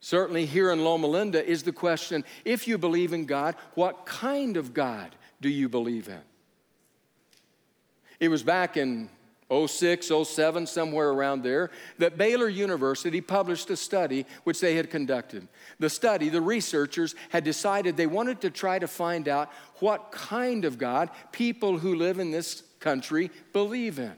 certainly 0.00 0.46
here 0.46 0.70
in 0.70 0.84
Loma 0.84 1.06
Linda, 1.06 1.44
is 1.44 1.62
the 1.62 1.72
question 1.72 2.24
if 2.44 2.68
you 2.68 2.78
believe 2.78 3.12
in 3.12 3.24
God, 3.24 3.56
what 3.74 4.06
kind 4.06 4.56
of 4.56 4.74
God 4.74 5.14
do 5.40 5.48
you 5.48 5.68
believe 5.68 6.08
in? 6.08 6.20
It 8.20 8.28
was 8.28 8.42
back 8.42 8.76
in 8.76 9.08
06, 9.50 10.10
07, 10.24 10.66
somewhere 10.66 11.08
around 11.08 11.42
there, 11.42 11.70
that 11.98 12.18
Baylor 12.18 12.48
University 12.48 13.20
published 13.20 13.70
a 13.70 13.76
study 13.76 14.26
which 14.44 14.60
they 14.60 14.74
had 14.74 14.90
conducted. 14.90 15.48
The 15.78 15.88
study, 15.88 16.28
the 16.28 16.42
researchers 16.42 17.14
had 17.30 17.44
decided 17.44 17.96
they 17.96 18.06
wanted 18.06 18.42
to 18.42 18.50
try 18.50 18.78
to 18.78 18.86
find 18.86 19.26
out 19.26 19.50
what 19.76 20.12
kind 20.12 20.64
of 20.64 20.76
God 20.76 21.10
people 21.32 21.78
who 21.78 21.94
live 21.94 22.18
in 22.18 22.30
this 22.30 22.62
country 22.80 23.30
believe 23.52 23.98
in. 23.98 24.14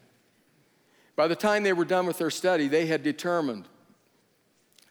By 1.17 1.29
the 1.29 1.37
time 1.37 1.63
they 1.63 1.73
were 1.73 1.85
done 1.85 2.07
with 2.07 2.19
their 2.19 2.31
study, 2.31 2.69
they 2.69 2.87
had 2.87 3.03
determined 3.03 3.67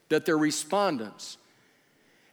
that 0.09 0.25
their 0.25 0.37
respondents 0.37 1.37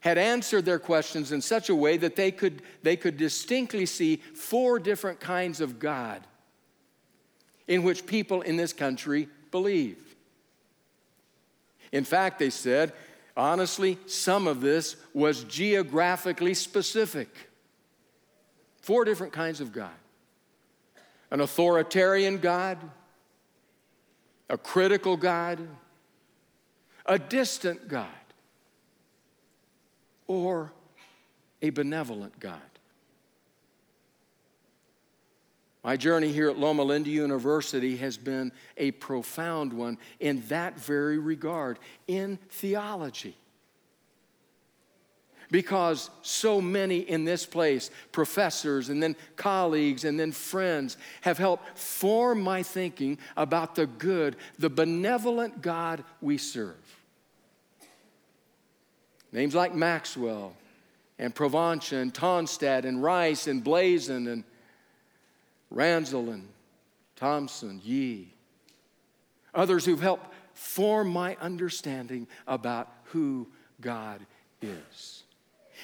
had 0.01 0.17
answered 0.17 0.65
their 0.65 0.79
questions 0.79 1.31
in 1.31 1.41
such 1.41 1.69
a 1.69 1.75
way 1.75 1.97
that 1.97 2.15
they 2.15 2.31
could, 2.31 2.61
they 2.83 2.95
could 2.95 3.17
distinctly 3.17 3.85
see 3.85 4.17
four 4.17 4.79
different 4.79 5.19
kinds 5.19 5.61
of 5.61 5.79
God 5.79 6.25
in 7.67 7.83
which 7.83 8.05
people 8.05 8.41
in 8.41 8.55
this 8.55 8.73
country 8.73 9.27
believe. 9.51 10.15
In 11.91 12.03
fact, 12.03 12.39
they 12.39 12.49
said, 12.49 12.93
honestly, 13.35 13.97
some 14.05 14.47
of 14.47 14.61
this 14.61 14.95
was 15.13 15.43
geographically 15.45 16.53
specific. 16.53 17.29
Four 18.81 19.05
different 19.05 19.33
kinds 19.33 19.59
of 19.59 19.71
God 19.71 19.91
an 21.31 21.41
authoritarian 21.41 22.37
God, 22.37 22.77
a 24.49 24.57
critical 24.57 25.17
God, 25.17 25.59
a 27.05 27.19
distant 27.19 27.87
God, 27.87 28.07
or 30.27 30.71
a 31.61 31.69
benevolent 31.69 32.39
God. 32.39 32.61
My 35.83 35.95
journey 35.95 36.33
here 36.33 36.49
at 36.49 36.57
Loma 36.57 36.83
Linda 36.83 37.09
University 37.09 37.95
has 37.97 38.17
been 38.17 38.51
a 38.75 38.91
profound 38.91 39.71
one 39.71 39.97
in 40.19 40.43
that 40.49 40.77
very 40.79 41.17
regard, 41.17 41.79
in 42.07 42.39
theology 42.49 43.37
because 45.49 46.09
so 46.21 46.59
many 46.59 46.99
in 46.99 47.25
this 47.25 47.45
place, 47.45 47.89
professors 48.11 48.89
and 48.89 49.01
then 49.01 49.15
colleagues 49.35 50.03
and 50.03 50.19
then 50.19 50.31
friends, 50.31 50.97
have 51.21 51.37
helped 51.37 51.77
form 51.77 52.41
my 52.41 52.63
thinking 52.63 53.17
about 53.35 53.75
the 53.75 53.87
good, 53.87 54.35
the 54.59 54.69
benevolent 54.69 55.61
God 55.61 56.03
we 56.21 56.37
serve. 56.37 56.75
Names 59.31 59.55
like 59.55 59.73
Maxwell 59.73 60.53
and 61.19 61.33
Provonsha 61.33 62.01
and 62.01 62.13
Tonstad 62.13 62.85
and 62.85 63.01
Rice 63.01 63.47
and 63.47 63.63
Blazen 63.63 64.31
and 64.31 64.43
Ransel 65.69 66.29
and 66.29 66.47
Thompson, 67.15 67.81
Yee. 67.83 68.33
Others 69.53 69.85
who've 69.85 70.01
helped 70.01 70.33
form 70.53 71.09
my 71.09 71.35
understanding 71.41 72.27
about 72.47 72.91
who 73.05 73.47
God 73.81 74.25
is. 74.61 75.23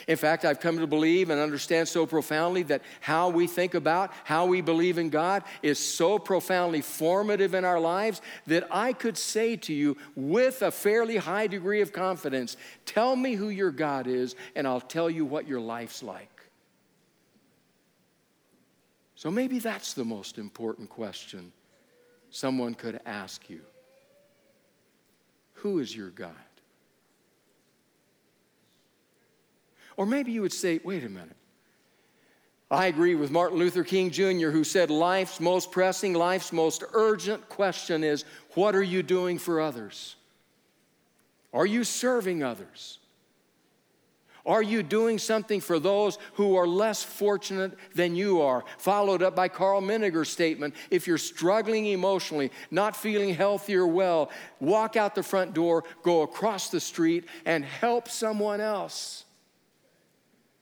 In 0.08 0.18
fact, 0.18 0.46
I've 0.46 0.60
come 0.60 0.80
to 0.80 0.88
believe 0.88 1.30
and 1.30 1.40
understand 1.40 1.88
so 1.88 2.06
profoundly 2.06 2.64
that 2.64 2.82
how 3.00 3.30
we 3.30 3.48
think 3.48 3.74
about, 3.74 4.12
how 4.24 4.46
we 4.46 4.62
believe 4.62 4.98
in 4.98 5.10
God 5.10 5.44
is 5.62 5.80
so 5.80 6.20
profoundly 6.20 6.82
formative 6.82 7.54
in 7.54 7.66
our 7.66 7.80
lives 7.80 8.22
that 8.48 8.68
I 8.72 8.94
could 8.94 9.18
say 9.18 9.56
to 9.58 9.74
you 9.74 9.98
with 10.16 10.62
a 10.62 10.72
fairly 10.72 11.18
high 11.18 11.48
degree 11.48 11.82
of 11.82 11.94
confidence 11.94 12.58
tell 12.86 13.16
me 13.16 13.36
who 13.36 13.50
your 13.50 13.72
God 13.72 14.08
is, 14.08 14.36
and 14.56 14.68
I'll 14.68 14.82
tell 14.82 15.10
you 15.10 15.26
what 15.26 15.48
your 15.48 15.62
life's 15.62 16.04
like. 16.04 16.30
So 19.16 19.32
maybe 19.32 19.60
that's 19.60 19.94
the 19.94 20.04
most 20.04 20.38
important 20.38 20.90
question 20.90 21.54
someone 22.30 22.74
could 22.74 23.00
ask 23.06 23.50
you 23.50 23.62
Who 25.54 25.80
is 25.80 25.96
your 25.96 26.10
God? 26.10 26.34
Or 29.98 30.06
maybe 30.06 30.32
you 30.32 30.42
would 30.42 30.54
say, 30.54 30.80
wait 30.84 31.04
a 31.04 31.10
minute. 31.10 31.36
I 32.72 32.88
agree 32.88 33.14
with 33.14 33.30
Martin 33.30 33.60
Luther 33.60 33.84
King 33.84 34.10
Jr., 34.10 34.50
who 34.50 34.64
said 34.64 34.90
life's 34.90 35.40
most 35.40 35.72
pressing, 35.72 36.14
life's 36.14 36.52
most 36.52 36.84
urgent 36.94 37.48
question 37.48 38.04
is 38.04 38.26
what 38.56 38.74
are 38.74 38.84
you 38.84 39.04
doing 39.04 39.38
for 39.38 39.62
others? 39.62 40.16
Are 41.54 41.68
you 41.68 41.84
serving 41.84 42.44
others? 42.44 42.98
Are 44.46 44.64
you 44.64 44.84
doing 44.84 45.20
something 45.20 45.62
for 45.62 45.80
those 45.80 46.18
who 46.34 46.56
are 46.56 46.68
less 46.68 47.02
fortunate 47.02 47.78
than 47.96 48.16
you 48.16 48.42
are? 48.42 48.66
Followed 48.78 49.22
up 49.22 49.36
by 49.36 49.48
Karl 49.48 49.80
Menninger's 49.80 50.30
statement 50.30 50.76
if 50.90 51.08
you're 51.08 51.18
struggling 51.18 51.86
emotionally, 51.86 52.52
not 52.70 52.96
feeling 52.96 53.36
healthy 53.36 53.76
or 53.76 53.88
well, 53.88 54.32
walk 54.60 54.98
out 54.98 55.16
the 55.16 55.24
front 55.24 55.54
door, 55.54 55.84
go 56.02 56.24
across 56.24 56.70
the 56.70 56.82
street, 56.82 57.26
and 57.46 57.64
help 57.64 58.10
someone 58.10 58.60
else 58.60 59.24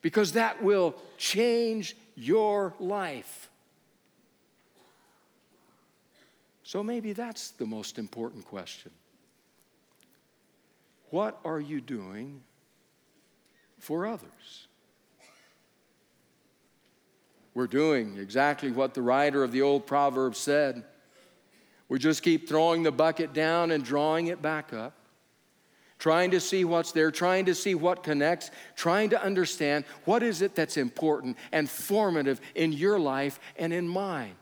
because 0.01 0.33
that 0.33 0.61
will 0.63 0.95
change 1.17 1.95
your 2.15 2.73
life. 2.79 3.49
So 6.63 6.83
maybe 6.83 7.13
that's 7.13 7.51
the 7.51 7.65
most 7.65 7.99
important 7.99 8.45
question. 8.45 8.91
What 11.09 11.39
are 11.43 11.59
you 11.59 11.81
doing 11.81 12.41
for 13.77 14.07
others? 14.07 14.67
We're 17.53 17.67
doing 17.67 18.17
exactly 18.17 18.71
what 18.71 18.93
the 18.93 19.01
writer 19.01 19.43
of 19.43 19.51
the 19.51 19.61
old 19.61 19.85
proverb 19.85 20.35
said. 20.35 20.85
We 21.89 21.99
just 21.99 22.23
keep 22.23 22.47
throwing 22.47 22.83
the 22.83 22.91
bucket 22.93 23.33
down 23.33 23.71
and 23.71 23.83
drawing 23.83 24.27
it 24.27 24.41
back 24.41 24.71
up 24.71 24.93
trying 26.01 26.31
to 26.31 26.39
see 26.39 26.65
what's 26.65 26.91
there, 26.93 27.11
trying 27.11 27.45
to 27.45 27.53
see 27.53 27.75
what 27.75 28.01
connects, 28.01 28.49
trying 28.75 29.11
to 29.11 29.23
understand 29.23 29.85
what 30.05 30.23
is 30.23 30.41
it 30.41 30.55
that's 30.55 30.75
important 30.75 31.37
and 31.51 31.69
formative 31.69 32.41
in 32.55 32.73
your 32.73 32.97
life 32.97 33.39
and 33.55 33.71
in 33.71 33.87
mine. 33.87 34.33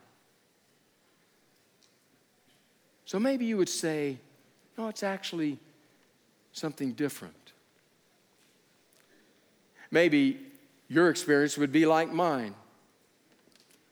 So 3.04 3.20
maybe 3.20 3.44
you 3.44 3.58
would 3.58 3.68
say, 3.68 4.20
no, 4.78 4.88
it's 4.88 5.04
actually 5.04 5.60
something 6.54 6.94
different. 6.94 7.52
Maybe 9.92 10.40
your 10.88 11.10
experience 11.10 11.58
would 11.58 11.74
be 11.74 11.86
like 11.86 12.10
mine. 12.10 12.56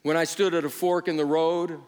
When 0.04 0.16
I 0.16 0.24
stood 0.24 0.54
at 0.54 0.64
a 0.64 0.70
fork 0.70 1.10
in 1.10 1.18
the 1.18 1.26
road, 1.26 1.82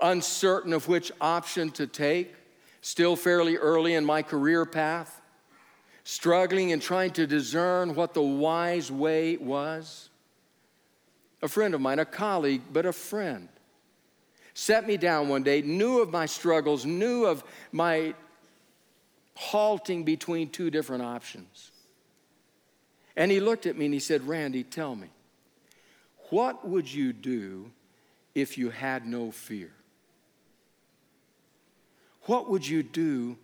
uncertain 0.00 0.72
of 0.72 0.88
which 0.88 1.12
option 1.20 1.70
to 1.72 1.86
take, 1.86 2.34
still 2.80 3.16
fairly 3.16 3.56
early 3.56 3.94
in 3.94 4.04
my 4.04 4.22
career 4.22 4.64
path, 4.64 5.20
struggling 6.04 6.72
and 6.72 6.80
trying 6.80 7.10
to 7.12 7.26
discern 7.26 7.94
what 7.94 8.14
the 8.14 8.22
wise 8.22 8.90
way 8.90 9.36
was. 9.36 10.08
A 11.42 11.48
friend 11.48 11.74
of 11.74 11.80
mine, 11.80 11.98
a 11.98 12.04
colleague, 12.04 12.62
but 12.72 12.86
a 12.86 12.92
friend, 12.92 13.48
set 14.54 14.86
me 14.86 14.96
down 14.96 15.28
one 15.28 15.42
day, 15.42 15.62
knew 15.62 16.00
of 16.00 16.10
my 16.10 16.26
struggles, 16.26 16.84
knew 16.84 17.24
of 17.24 17.44
my 17.72 18.14
halting 19.34 20.04
between 20.04 20.50
two 20.50 20.70
different 20.70 21.02
options. 21.02 21.70
And 23.16 23.30
he 23.30 23.40
looked 23.40 23.66
at 23.66 23.76
me 23.76 23.86
and 23.86 23.94
he 23.94 24.00
said, 24.00 24.26
Randy, 24.26 24.62
tell 24.62 24.94
me, 24.94 25.08
what 26.30 26.66
would 26.66 26.92
you 26.92 27.12
do 27.12 27.70
if 28.34 28.56
you 28.56 28.70
had 28.70 29.06
no 29.06 29.30
fear? 29.30 29.72
What 32.30 32.48
would 32.48 32.64
you 32.64 32.84
do 32.84 33.36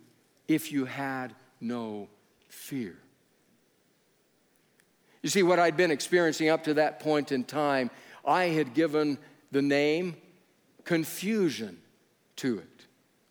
if 0.46 0.70
you 0.70 0.84
had 0.84 1.34
no 1.60 2.06
fear? 2.48 2.96
You 5.24 5.28
see, 5.28 5.42
what 5.42 5.58
I'd 5.58 5.76
been 5.76 5.90
experiencing 5.90 6.50
up 6.50 6.62
to 6.62 6.74
that 6.74 7.00
point 7.00 7.32
in 7.32 7.42
time, 7.42 7.90
I 8.24 8.44
had 8.44 8.74
given 8.74 9.18
the 9.50 9.60
name 9.60 10.14
confusion 10.84 11.78
to 12.36 12.58
it. 12.58 12.86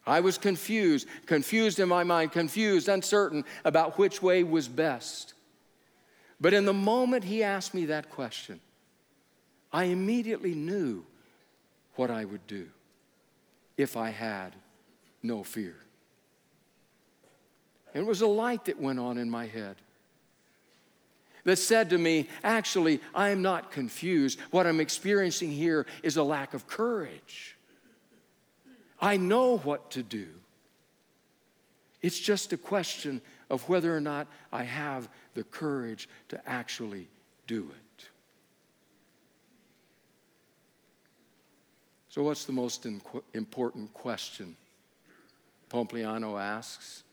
I 0.06 0.20
was 0.20 0.38
confused, 0.38 1.08
confused 1.26 1.80
in 1.80 1.88
my 1.88 2.04
mind, 2.04 2.34
confused, 2.34 2.90
uncertain 2.90 3.46
about 3.64 3.98
which 3.98 4.22
way 4.22 4.44
was 4.44 4.68
best. 4.68 5.36
But 6.42 6.54
in 6.54 6.66
the 6.66 6.74
moment 6.74 7.24
he 7.24 7.44
asked 7.44 7.74
me 7.74 7.86
that 7.86 8.10
question, 8.10 8.60
I 9.72 9.86
immediately 9.86 10.54
knew 10.54 11.06
what 11.96 12.12
I 12.12 12.26
would 12.26 12.46
do 12.46 12.68
if 13.78 13.96
I 13.96 14.10
had 14.10 14.54
no 15.26 15.44
fear. 15.44 15.76
And 17.94 18.04
it 18.04 18.08
was 18.08 18.22
a 18.22 18.28
light 18.28 18.66
that 18.66 18.80
went 18.80 19.00
on 19.00 19.18
in 19.18 19.30
my 19.30 19.48
head 19.48 19.78
that 21.46 21.58
said 21.58 21.92
to 21.92 21.98
me, 21.98 22.28
Actually, 22.44 23.00
I 23.14 23.30
am 23.30 23.42
not 23.42 23.72
confused. 23.72 24.40
What 24.52 24.68
I'm 24.68 24.80
experiencing 24.80 25.52
here 25.52 25.86
is 26.04 26.18
a 26.18 26.24
lack 26.24 26.54
of 26.54 26.68
courage. 26.68 27.56
I 29.00 29.18
know 29.18 29.58
what 29.60 29.92
to 29.92 30.04
do. 30.04 30.28
It's 32.02 32.20
just 32.20 32.54
a 32.54 32.58
question 32.58 33.22
of 33.50 33.68
whether 33.70 33.96
or 33.96 34.02
not 34.02 34.28
I 34.52 34.64
have 34.64 35.08
the 35.34 35.44
courage 35.44 36.10
to 36.30 36.50
actually 36.50 37.08
do 37.48 37.70
it. 37.70 38.10
So, 42.10 42.24
what's 42.24 42.46
the 42.46 42.54
most 42.54 42.88
important 43.34 43.94
question? 43.94 44.56
Pompliano 45.70 46.40
asks. 46.40 47.04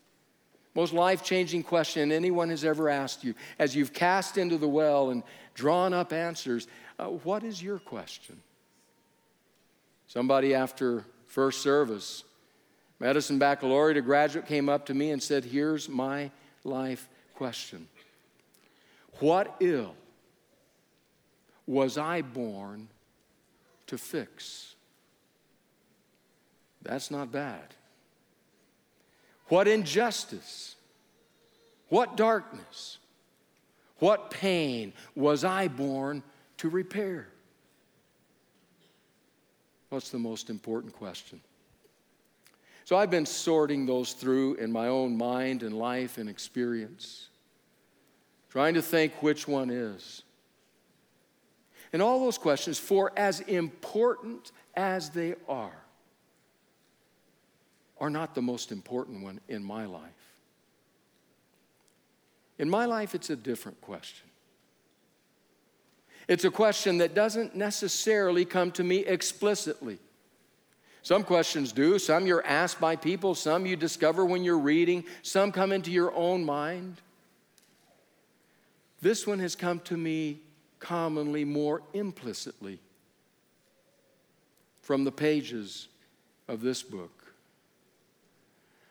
Most 0.75 0.93
life 0.93 1.23
changing 1.23 1.63
question 1.63 2.11
anyone 2.11 2.49
has 2.49 2.65
ever 2.65 2.89
asked 2.89 3.23
you 3.23 3.35
as 3.59 3.75
you've 3.75 3.93
cast 3.93 4.37
into 4.37 4.57
the 4.57 4.67
well 4.67 5.11
and 5.11 5.23
drawn 5.53 5.93
up 5.93 6.11
answers. 6.11 6.67
Uh, 6.97 7.05
what 7.05 7.43
is 7.43 7.61
your 7.61 7.79
question? 7.79 8.39
Somebody 10.07 10.55
after 10.55 11.05
first 11.27 11.61
service, 11.61 12.23
medicine 12.99 13.39
baccalaureate, 13.39 13.97
a 13.97 14.01
graduate 14.01 14.47
came 14.47 14.69
up 14.69 14.85
to 14.87 14.93
me 14.93 15.11
and 15.11 15.21
said, 15.21 15.43
Here's 15.43 15.87
my 15.87 16.31
life 16.63 17.07
question 17.35 17.87
What 19.19 19.55
ill 19.59 19.95
was 21.67 21.97
I 21.97 22.21
born 22.21 22.87
to 23.87 23.97
fix? 23.97 24.75
That's 26.81 27.09
not 27.09 27.31
bad. 27.31 27.75
What 29.53 29.67
injustice, 29.67 30.75
what 31.89 32.17
darkness, 32.17 32.97
what 33.99 34.31
pain 34.31 34.93
was 35.13 35.43
I 35.43 35.67
born 35.67 36.23
to 36.57 36.69
repair? 36.69 37.27
What's 39.89 40.09
the 40.09 40.17
most 40.17 40.49
important 40.49 40.93
question? 40.93 41.39
So 42.85 42.97
I've 42.97 43.11
been 43.11 43.27
sorting 43.27 43.85
those 43.85 44.13
through 44.13 44.55
in 44.55 44.71
my 44.71 44.87
own 44.87 45.15
mind 45.15 45.61
and 45.61 45.77
life 45.77 46.17
and 46.17 46.27
experience, 46.27 47.27
trying 48.49 48.73
to 48.73 48.81
think 48.81 49.21
which 49.21 49.47
one 49.47 49.69
is. 49.69 50.23
And 51.93 52.01
all 52.01 52.21
those 52.21 52.39
questions, 52.39 52.79
for 52.79 53.11
as 53.15 53.41
important 53.41 54.51
as 54.73 55.11
they 55.11 55.35
are, 55.47 55.77
are 58.03 58.09
not 58.09 58.35
the 58.35 58.41
most 58.41 58.73
important 58.73 59.23
one 59.23 59.39
in 59.47 59.63
my 59.63 59.85
life. 59.85 60.01
In 62.59 62.69
my 62.69 62.83
life, 62.83 63.15
it's 63.15 63.29
a 63.29 63.35
different 63.37 63.79
question. 63.79 64.27
It's 66.27 66.43
a 66.43 66.51
question 66.51 66.97
that 66.97 67.15
doesn't 67.15 67.55
necessarily 67.55 68.43
come 68.43 68.71
to 68.71 68.83
me 68.83 69.05
explicitly. 69.05 69.99
Some 71.01 71.23
questions 71.23 71.71
do, 71.71 71.97
some 71.97 72.27
you're 72.27 72.45
asked 72.45 72.81
by 72.81 72.97
people, 72.97 73.35
some 73.35 73.65
you 73.65 73.77
discover 73.77 74.25
when 74.25 74.43
you're 74.43 74.59
reading, 74.59 75.05
some 75.21 75.53
come 75.53 75.71
into 75.71 75.89
your 75.89 76.13
own 76.13 76.43
mind. 76.43 76.97
This 78.99 79.25
one 79.25 79.39
has 79.39 79.55
come 79.55 79.79
to 79.85 79.95
me 79.95 80.41
commonly 80.81 81.45
more 81.45 81.81
implicitly 81.93 82.79
from 84.81 85.05
the 85.05 85.11
pages 85.13 85.87
of 86.49 86.59
this 86.59 86.83
book 86.83 87.22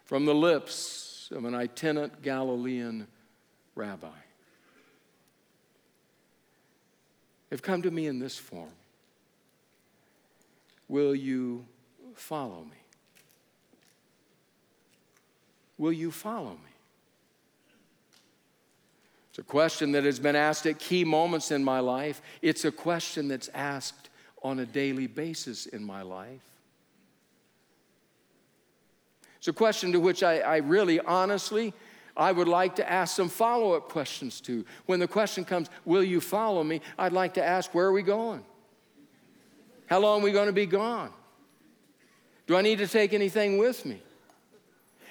from 0.05 0.25
the 0.25 0.35
lips 0.35 1.31
of 1.33 1.45
an 1.45 1.55
itinerant 1.55 2.23
Galilean 2.23 3.07
rabbi 3.75 4.09
have 7.51 7.63
come 7.63 7.83
to 7.83 7.91
me 7.91 8.07
in 8.07 8.19
this 8.19 8.37
form 8.37 8.71
Will 10.89 11.15
you 11.15 11.65
follow 12.15 12.65
me? 12.65 12.77
Will 15.79 15.93
you 15.93 16.11
follow 16.11 16.51
me? 16.51 16.73
It's 19.31 19.39
a 19.39 19.43
question 19.43 19.93
that 19.93 20.05
has 20.05 20.19
been 20.19 20.37
asked 20.37 20.67
at 20.67 20.79
key 20.79 21.05
moments 21.05 21.51
in 21.51 21.65
my 21.65 21.81
life. 21.81 22.21
It's 22.43 22.67
a 22.67 22.71
question 22.71 23.29
that's 23.29 23.49
asked 23.55 24.11
on 24.43 24.59
a 24.59 24.67
daily 24.67 25.07
basis 25.07 25.65
in 25.65 25.83
my 25.83 26.03
life. 26.03 26.52
It's 29.43 29.49
a 29.49 29.53
question 29.53 29.91
to 29.91 29.99
which 29.99 30.23
I, 30.23 30.39
I 30.39 30.57
really 30.59 31.01
honestly, 31.01 31.75
I 32.17 32.31
would 32.31 32.47
like 32.47 32.77
to 32.77 32.89
ask 32.89 33.17
some 33.17 33.29
follow 33.29 33.73
up 33.73 33.89
questions 33.89 34.41
to. 34.43 34.65
When 34.87 35.01
the 35.01 35.09
question 35.09 35.45
comes, 35.45 35.69
Will 35.85 36.05
you 36.05 36.21
follow 36.21 36.63
me? 36.63 36.81
I'd 36.97 37.13
like 37.13 37.35
to 37.35 37.45
ask, 37.45 37.75
Where 37.75 37.87
are 37.87 37.93
we 37.93 38.05
going? 38.05 38.45
How 39.87 39.99
long 39.99 40.21
are 40.21 40.25
we 40.25 40.31
going 40.31 40.47
to 40.47 40.53
be 40.53 40.67
gone? 40.67 41.11
Do 42.47 42.55
I 42.55 42.63
need 42.63 42.79
to 42.79 42.87
take 42.87 43.13
anything 43.13 43.59
with 43.59 43.85
me? 43.85 44.01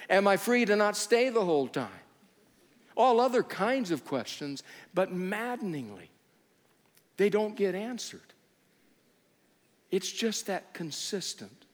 Am 0.08 0.26
I 0.26 0.38
free 0.38 0.64
to 0.64 0.76
not 0.76 0.96
stay 0.96 1.28
the 1.28 1.44
whole 1.44 1.68
time? 1.68 1.90
All 2.96 3.20
other 3.20 3.42
kinds 3.42 3.90
of 3.90 4.06
questions, 4.06 4.62
but 4.94 5.12
maddeningly, 5.12 6.08
they 7.18 7.28
don't 7.28 7.54
get 7.54 7.74
answered. 7.74 8.32
It's 9.90 10.10
just 10.10 10.46
that 10.46 10.72
consistent, 10.72 11.66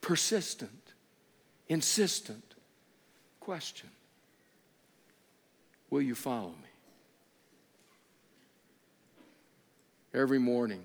persistent, 0.00 0.87
insistent 1.68 2.54
question 3.40 3.88
Will 5.90 6.02
you 6.02 6.14
follow 6.14 6.50
me? 6.50 6.68
Every 10.12 10.38
morning, 10.38 10.82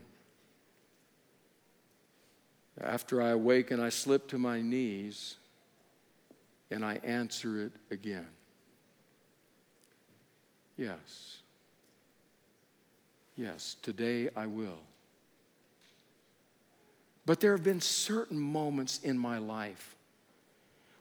after 2.82 3.22
I 3.22 3.30
awaken, 3.30 3.80
I 3.80 3.90
slip 3.90 4.28
to 4.30 4.38
my 4.38 4.62
knees 4.62 5.36
and 6.72 6.84
I 6.84 7.00
answer 7.04 7.66
it 7.66 7.72
again. 7.92 8.28
Yes. 10.78 11.38
Yes, 13.36 13.76
today 13.82 14.30
I 14.36 14.46
will. 14.46 14.80
But 17.26 17.40
there 17.40 17.52
have 17.52 17.64
been 17.64 17.82
certain 17.82 18.40
moments 18.40 19.00
in 19.04 19.18
my 19.18 19.38
life 19.38 19.96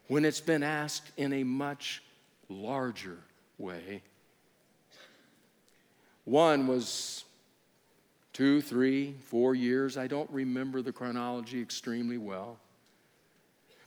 when 0.08 0.24
it's 0.24 0.40
been 0.40 0.62
asked 0.62 1.10
in 1.16 1.32
a 1.32 1.44
much 1.44 2.02
larger 2.48 3.18
way. 3.58 4.02
One 6.24 6.66
was 6.66 7.24
two, 8.32 8.60
three, 8.62 9.14
four 9.26 9.54
years. 9.54 9.96
I 9.96 10.06
don't 10.06 10.30
remember 10.30 10.82
the 10.82 10.92
chronology 10.92 11.60
extremely 11.60 12.18
well. 12.18 12.58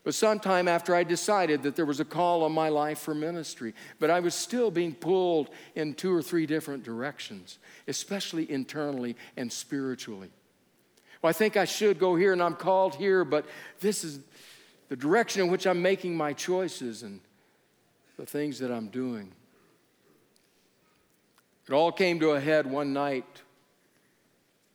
But 0.04 0.14
sometime 0.14 0.68
after 0.68 0.94
I 0.94 1.04
decided 1.04 1.64
that 1.64 1.76
there 1.76 1.86
was 1.86 2.00
a 2.00 2.06
call 2.06 2.44
on 2.44 2.52
my 2.52 2.70
life 2.70 3.00
for 3.00 3.16
ministry, 3.16 3.74
but 4.00 4.12
I 4.12 4.20
was 4.20 4.36
still 4.36 4.70
being 4.70 4.94
pulled 4.94 5.50
in 5.74 5.96
two 5.96 6.14
or 6.14 6.22
three 6.22 6.46
different 6.46 6.84
directions, 6.84 7.58
especially 7.88 8.50
internally 8.52 9.16
and 9.36 9.52
spiritually. 9.52 10.30
Well, 11.22 11.32
I 11.32 11.34
think 11.34 11.58
I 11.58 11.66
should 11.66 11.98
go 11.98 12.16
here 12.16 12.34
and 12.34 12.44
I'm 12.44 12.54
called 12.54 12.94
here, 12.94 13.26
but 13.26 13.48
this 13.80 14.04
is 14.04 14.20
the 14.96 15.02
direction 15.02 15.42
in 15.42 15.50
which 15.50 15.68
I'm 15.68 15.82
making 15.82 16.16
my 16.16 16.32
choices 16.32 17.04
and 17.04 17.20
the 18.16 18.26
things 18.26 18.60
that 18.60 18.72
I'm 18.72 18.88
doing. 18.88 19.30
It 21.68 21.74
all 21.74 21.92
came 21.92 22.18
to 22.22 22.30
a 22.30 22.40
head 22.40 22.66
one 22.66 22.94
night, 22.94 23.42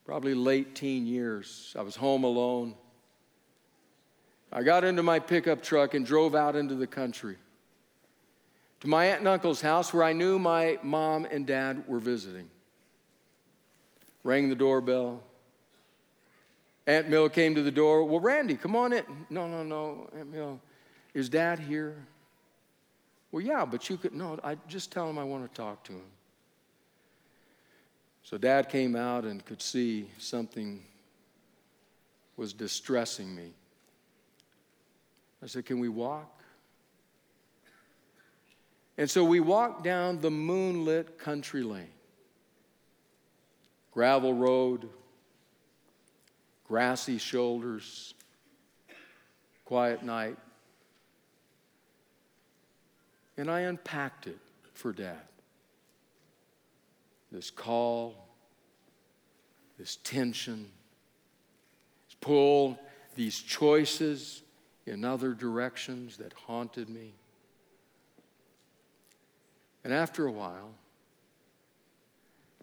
probably 0.05 0.35
late 0.35 0.75
teen 0.75 1.07
years. 1.07 1.75
I 1.79 1.81
was 1.81 1.97
home 1.97 2.25
alone. 2.25 2.75
I 4.53 4.63
got 4.63 4.85
into 4.85 5.03
my 5.03 5.21
pickup 5.21 5.63
truck 5.63 5.95
and 5.95 6.05
drove 6.05 6.35
out 6.35 6.55
into 6.55 6.75
the 6.75 6.87
country 6.87 7.39
to 8.81 8.89
my 8.89 9.07
aunt 9.07 9.21
and 9.21 9.29
uncle's 9.29 9.63
house 9.63 9.95
where 9.95 10.05
I 10.05 10.13
knew 10.13 10.39
my 10.39 10.79
mom 10.83 11.25
and 11.31 11.47
dad 11.47 11.85
were 11.89 11.99
visiting. 11.99 12.51
Rang 14.23 14.51
the 14.51 14.55
doorbell. 14.55 15.23
Aunt 16.91 17.09
Mill 17.09 17.29
came 17.29 17.55
to 17.55 17.63
the 17.63 17.71
door. 17.71 18.05
Well, 18.05 18.19
Randy, 18.19 18.57
come 18.57 18.75
on 18.75 18.93
in. 18.93 19.05
No, 19.31 19.47
no, 19.47 19.63
no, 19.63 20.11
Aunt 20.19 20.33
Mill. 20.33 20.61
Is 21.15 21.29
dad 21.29 21.61
here? 21.61 21.95
Well, 23.31 23.45
yeah, 23.45 23.65
but 23.65 23.89
you 23.89 23.97
could, 23.97 24.13
no, 24.13 24.41
I 24.43 24.57
just 24.67 24.91
tell 24.91 25.09
him 25.09 25.17
I 25.17 25.23
want 25.23 25.49
to 25.49 25.57
talk 25.57 25.85
to 25.85 25.93
him. 25.93 26.11
So 28.25 28.39
dad 28.39 28.69
came 28.69 28.97
out 28.97 29.25
and 29.25 29.45
could 29.45 29.63
see 29.63 30.09
something 30.19 30.83
was 32.37 32.53
distressing 32.53 33.33
me. 33.37 33.53
I 35.45 35.47
said, 35.47 35.67
Can 35.67 35.79
we 35.79 35.89
walk? 35.89 36.43
And 38.99 39.09
so 39.09 39.23
we 39.23 39.39
walked 39.39 39.85
down 39.85 40.21
the 40.21 40.31
moonlit 40.31 41.19
country 41.21 41.63
lane, 41.63 41.87
gravel 43.93 44.35
road, 44.35 44.89
grassy 46.71 47.19
shoulders, 47.19 48.15
quiet 49.65 50.05
night. 50.05 50.37
And 53.37 53.51
I 53.51 53.63
unpacked 53.63 54.29
it 54.29 54.39
for 54.73 54.93
Dad. 54.93 55.19
This 57.33 57.51
call, 57.51 58.15
this 59.81 59.97
tension, 60.05 60.69
this 62.07 62.17
pull, 62.21 62.79
these 63.17 63.41
choices 63.41 64.43
in 64.87 65.05
other 65.05 65.35
directions 65.35 66.19
that 66.19 66.33
haunted 66.35 66.89
me. 66.89 67.15
And 69.83 69.93
after 69.93 70.25
a 70.25 70.31
while, 70.31 70.71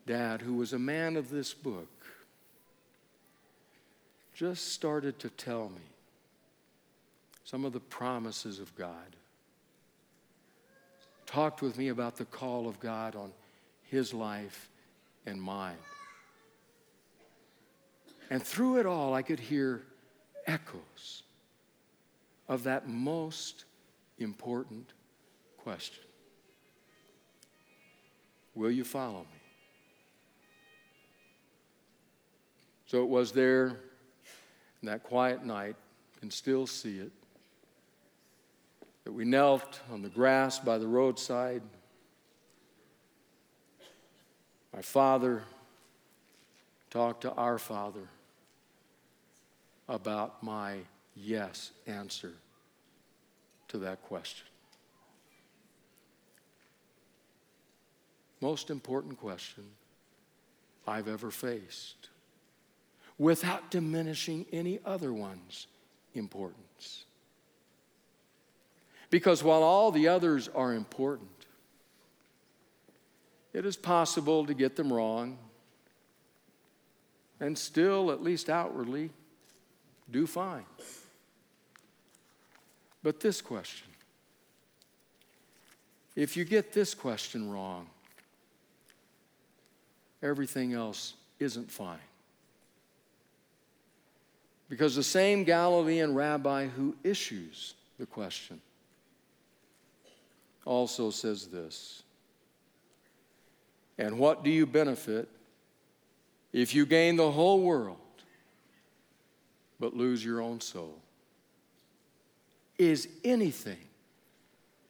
Dad, 0.06 0.44
who 0.44 0.54
was 0.54 0.72
a 0.72 0.80
man 0.80 1.18
of 1.18 1.30
this 1.30 1.54
book, 1.54 1.90
just 4.38 4.72
started 4.72 5.18
to 5.18 5.32
tell 5.32 5.68
me 5.70 5.82
some 7.44 7.66
of 7.66 7.74
the 7.74 7.80
promises 7.80 8.60
of 8.60 8.74
God. 8.76 9.16
Talked 11.26 11.64
with 11.64 11.76
me 11.76 11.88
about 11.88 12.18
the 12.18 12.26
call 12.26 12.68
of 12.68 12.80
God 12.80 13.16
on 13.16 13.32
his 13.82 14.14
life 14.14 14.70
and 15.26 15.42
mine. 15.42 15.80
And 18.30 18.44
through 18.44 18.78
it 18.78 18.86
all, 18.86 19.16
I 19.16 19.24
could 19.24 19.40
hear 19.40 19.82
echoes 20.46 21.24
of 22.48 22.62
that 22.64 22.88
most 22.88 23.66
important 24.20 24.86
question 25.58 26.04
Will 28.54 28.70
you 28.70 28.84
follow 28.84 29.22
me? 29.22 29.42
So 32.86 33.02
it 33.02 33.10
was 33.10 33.32
there 33.32 33.78
that 34.88 35.04
quiet 35.04 35.46
night, 35.46 35.76
can 36.20 36.32
still 36.32 36.68
see 36.68 37.00
it, 37.00 37.12
that 39.04 39.12
we 39.12 39.24
knelt 39.24 39.80
on 39.92 40.02
the 40.02 40.10
grass 40.10 40.60
by 40.60 40.78
the 40.78 40.88
roadside. 40.88 41.62
My 44.74 44.82
father 44.82 45.44
talked 46.90 47.22
to 47.22 47.32
our 47.34 47.58
father 47.58 48.08
about 49.88 50.44
my 50.44 50.78
yes 51.16 51.72
answer 51.86 52.34
to 53.70 53.78
that 53.80 54.02
question. 54.04 54.46
Most 58.42 58.70
important 58.70 59.18
question 59.20 59.64
I've 60.88 61.08
ever 61.08 61.32
faced 61.32 62.10
without 63.18 63.72
diminishing 63.72 64.46
any 64.52 64.80
other 64.86 65.12
one's 65.12 65.68
importance. 66.14 67.06
Because 69.10 69.44
while 69.44 69.64
all 69.64 69.92
the 69.92 70.08
others 70.08 70.50
are 70.54 70.74
important, 70.74 71.30
it 73.54 73.66
is 73.66 73.78
possible 73.78 74.46
to 74.46 74.54
get 74.54 74.76
them 74.76 74.92
wrong 74.92 75.38
and 77.40 77.58
still, 77.58 78.12
at 78.12 78.22
least 78.22 78.50
outwardly, 78.50 79.12
do 80.10 80.26
fine. 80.26 80.66
But 83.04 83.20
this 83.20 83.42
question 83.42 83.88
if 86.16 86.36
you 86.36 86.46
get 86.46 86.74
this 86.74 86.96
question 86.96 87.50
wrong, 87.50 87.88
everything 90.24 90.74
else 90.74 91.14
isn't 91.40 91.72
fine. 91.72 92.00
Because 94.70 94.96
the 94.96 95.04
same 95.04 95.44
Galilean 95.44 96.14
rabbi 96.14 96.68
who 96.68 96.96
issues 97.04 97.76
the 97.98 98.06
question 98.06 98.62
also 100.66 101.10
says 101.10 101.48
this 101.48 102.04
And 103.98 104.20
what 104.20 104.44
do 104.44 104.50
you 104.50 104.66
benefit 104.66 105.30
if 106.52 106.76
you 106.76 106.86
gain 106.86 107.16
the 107.16 107.32
whole 107.32 107.62
world 107.62 107.98
but 109.80 109.96
lose 109.96 110.24
your 110.24 110.42
own 110.42 110.60
soul? 110.60 111.00
Is 112.78 113.08
anything 113.24 113.80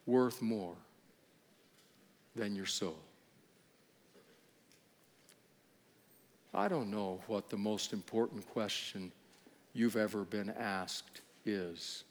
worth 0.06 0.42
more 0.42 0.76
than 2.36 2.56
your 2.56 2.66
soul? 2.66 2.98
I 6.54 6.68
don't 6.68 6.90
know 6.90 7.22
what 7.28 7.50
the 7.50 7.58
most 7.58 7.94
important 7.94 8.48
question 8.50 9.12
you've 9.78 9.96
ever 9.96 10.24
been 10.24 10.50
asked 10.50 11.22
is. 11.46 12.04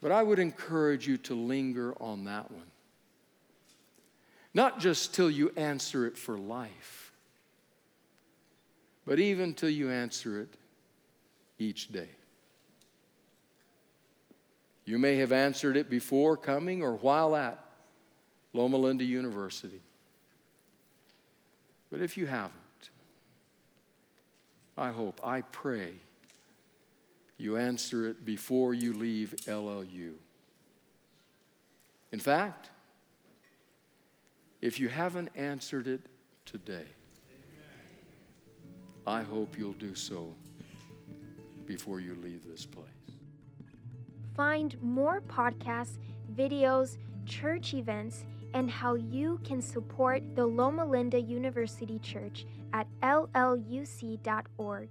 But 0.00 0.10
I 0.10 0.22
would 0.22 0.38
encourage 0.38 1.06
you 1.06 1.16
to 1.18 1.34
linger 1.34 1.94
on 2.00 2.24
that 2.24 2.50
one. 2.50 2.66
Not 4.54 4.80
just 4.80 5.14
till 5.14 5.30
you 5.30 5.52
answer 5.56 6.06
it 6.06 6.16
for 6.18 6.36
life, 6.36 7.12
but 9.06 9.18
even 9.18 9.54
till 9.54 9.70
you 9.70 9.90
answer 9.90 10.40
it 10.40 10.54
each 11.58 11.92
day. 11.92 12.08
You 14.84 14.98
may 14.98 15.16
have 15.16 15.32
answered 15.32 15.76
it 15.76 15.88
before 15.88 16.36
coming 16.36 16.82
or 16.82 16.96
while 16.96 17.36
at 17.36 17.64
Loma 18.52 18.76
Linda 18.76 19.04
University. 19.04 19.80
But 21.90 22.00
if 22.00 22.16
you 22.16 22.26
haven't, 22.26 22.61
I 24.76 24.90
hope, 24.90 25.20
I 25.22 25.42
pray 25.42 25.94
you 27.36 27.56
answer 27.56 28.08
it 28.08 28.24
before 28.24 28.72
you 28.72 28.92
leave 28.92 29.34
LLU. 29.46 30.12
In 32.12 32.20
fact, 32.20 32.70
if 34.60 34.78
you 34.78 34.88
haven't 34.88 35.30
answered 35.34 35.88
it 35.88 36.02
today, 36.46 36.86
I 39.06 39.22
hope 39.22 39.58
you'll 39.58 39.72
do 39.72 39.94
so 39.94 40.32
before 41.66 42.00
you 42.00 42.14
leave 42.22 42.46
this 42.46 42.64
place. 42.64 42.86
Find 44.36 44.80
more 44.80 45.20
podcasts, 45.20 45.98
videos, 46.36 46.96
church 47.26 47.74
events, 47.74 48.24
and 48.54 48.70
how 48.70 48.94
you 48.94 49.40
can 49.44 49.60
support 49.60 50.22
the 50.36 50.46
Loma 50.46 50.84
Linda 50.84 51.20
University 51.20 51.98
Church 51.98 52.46
at 52.72 52.86
lluc.org. 53.02 54.88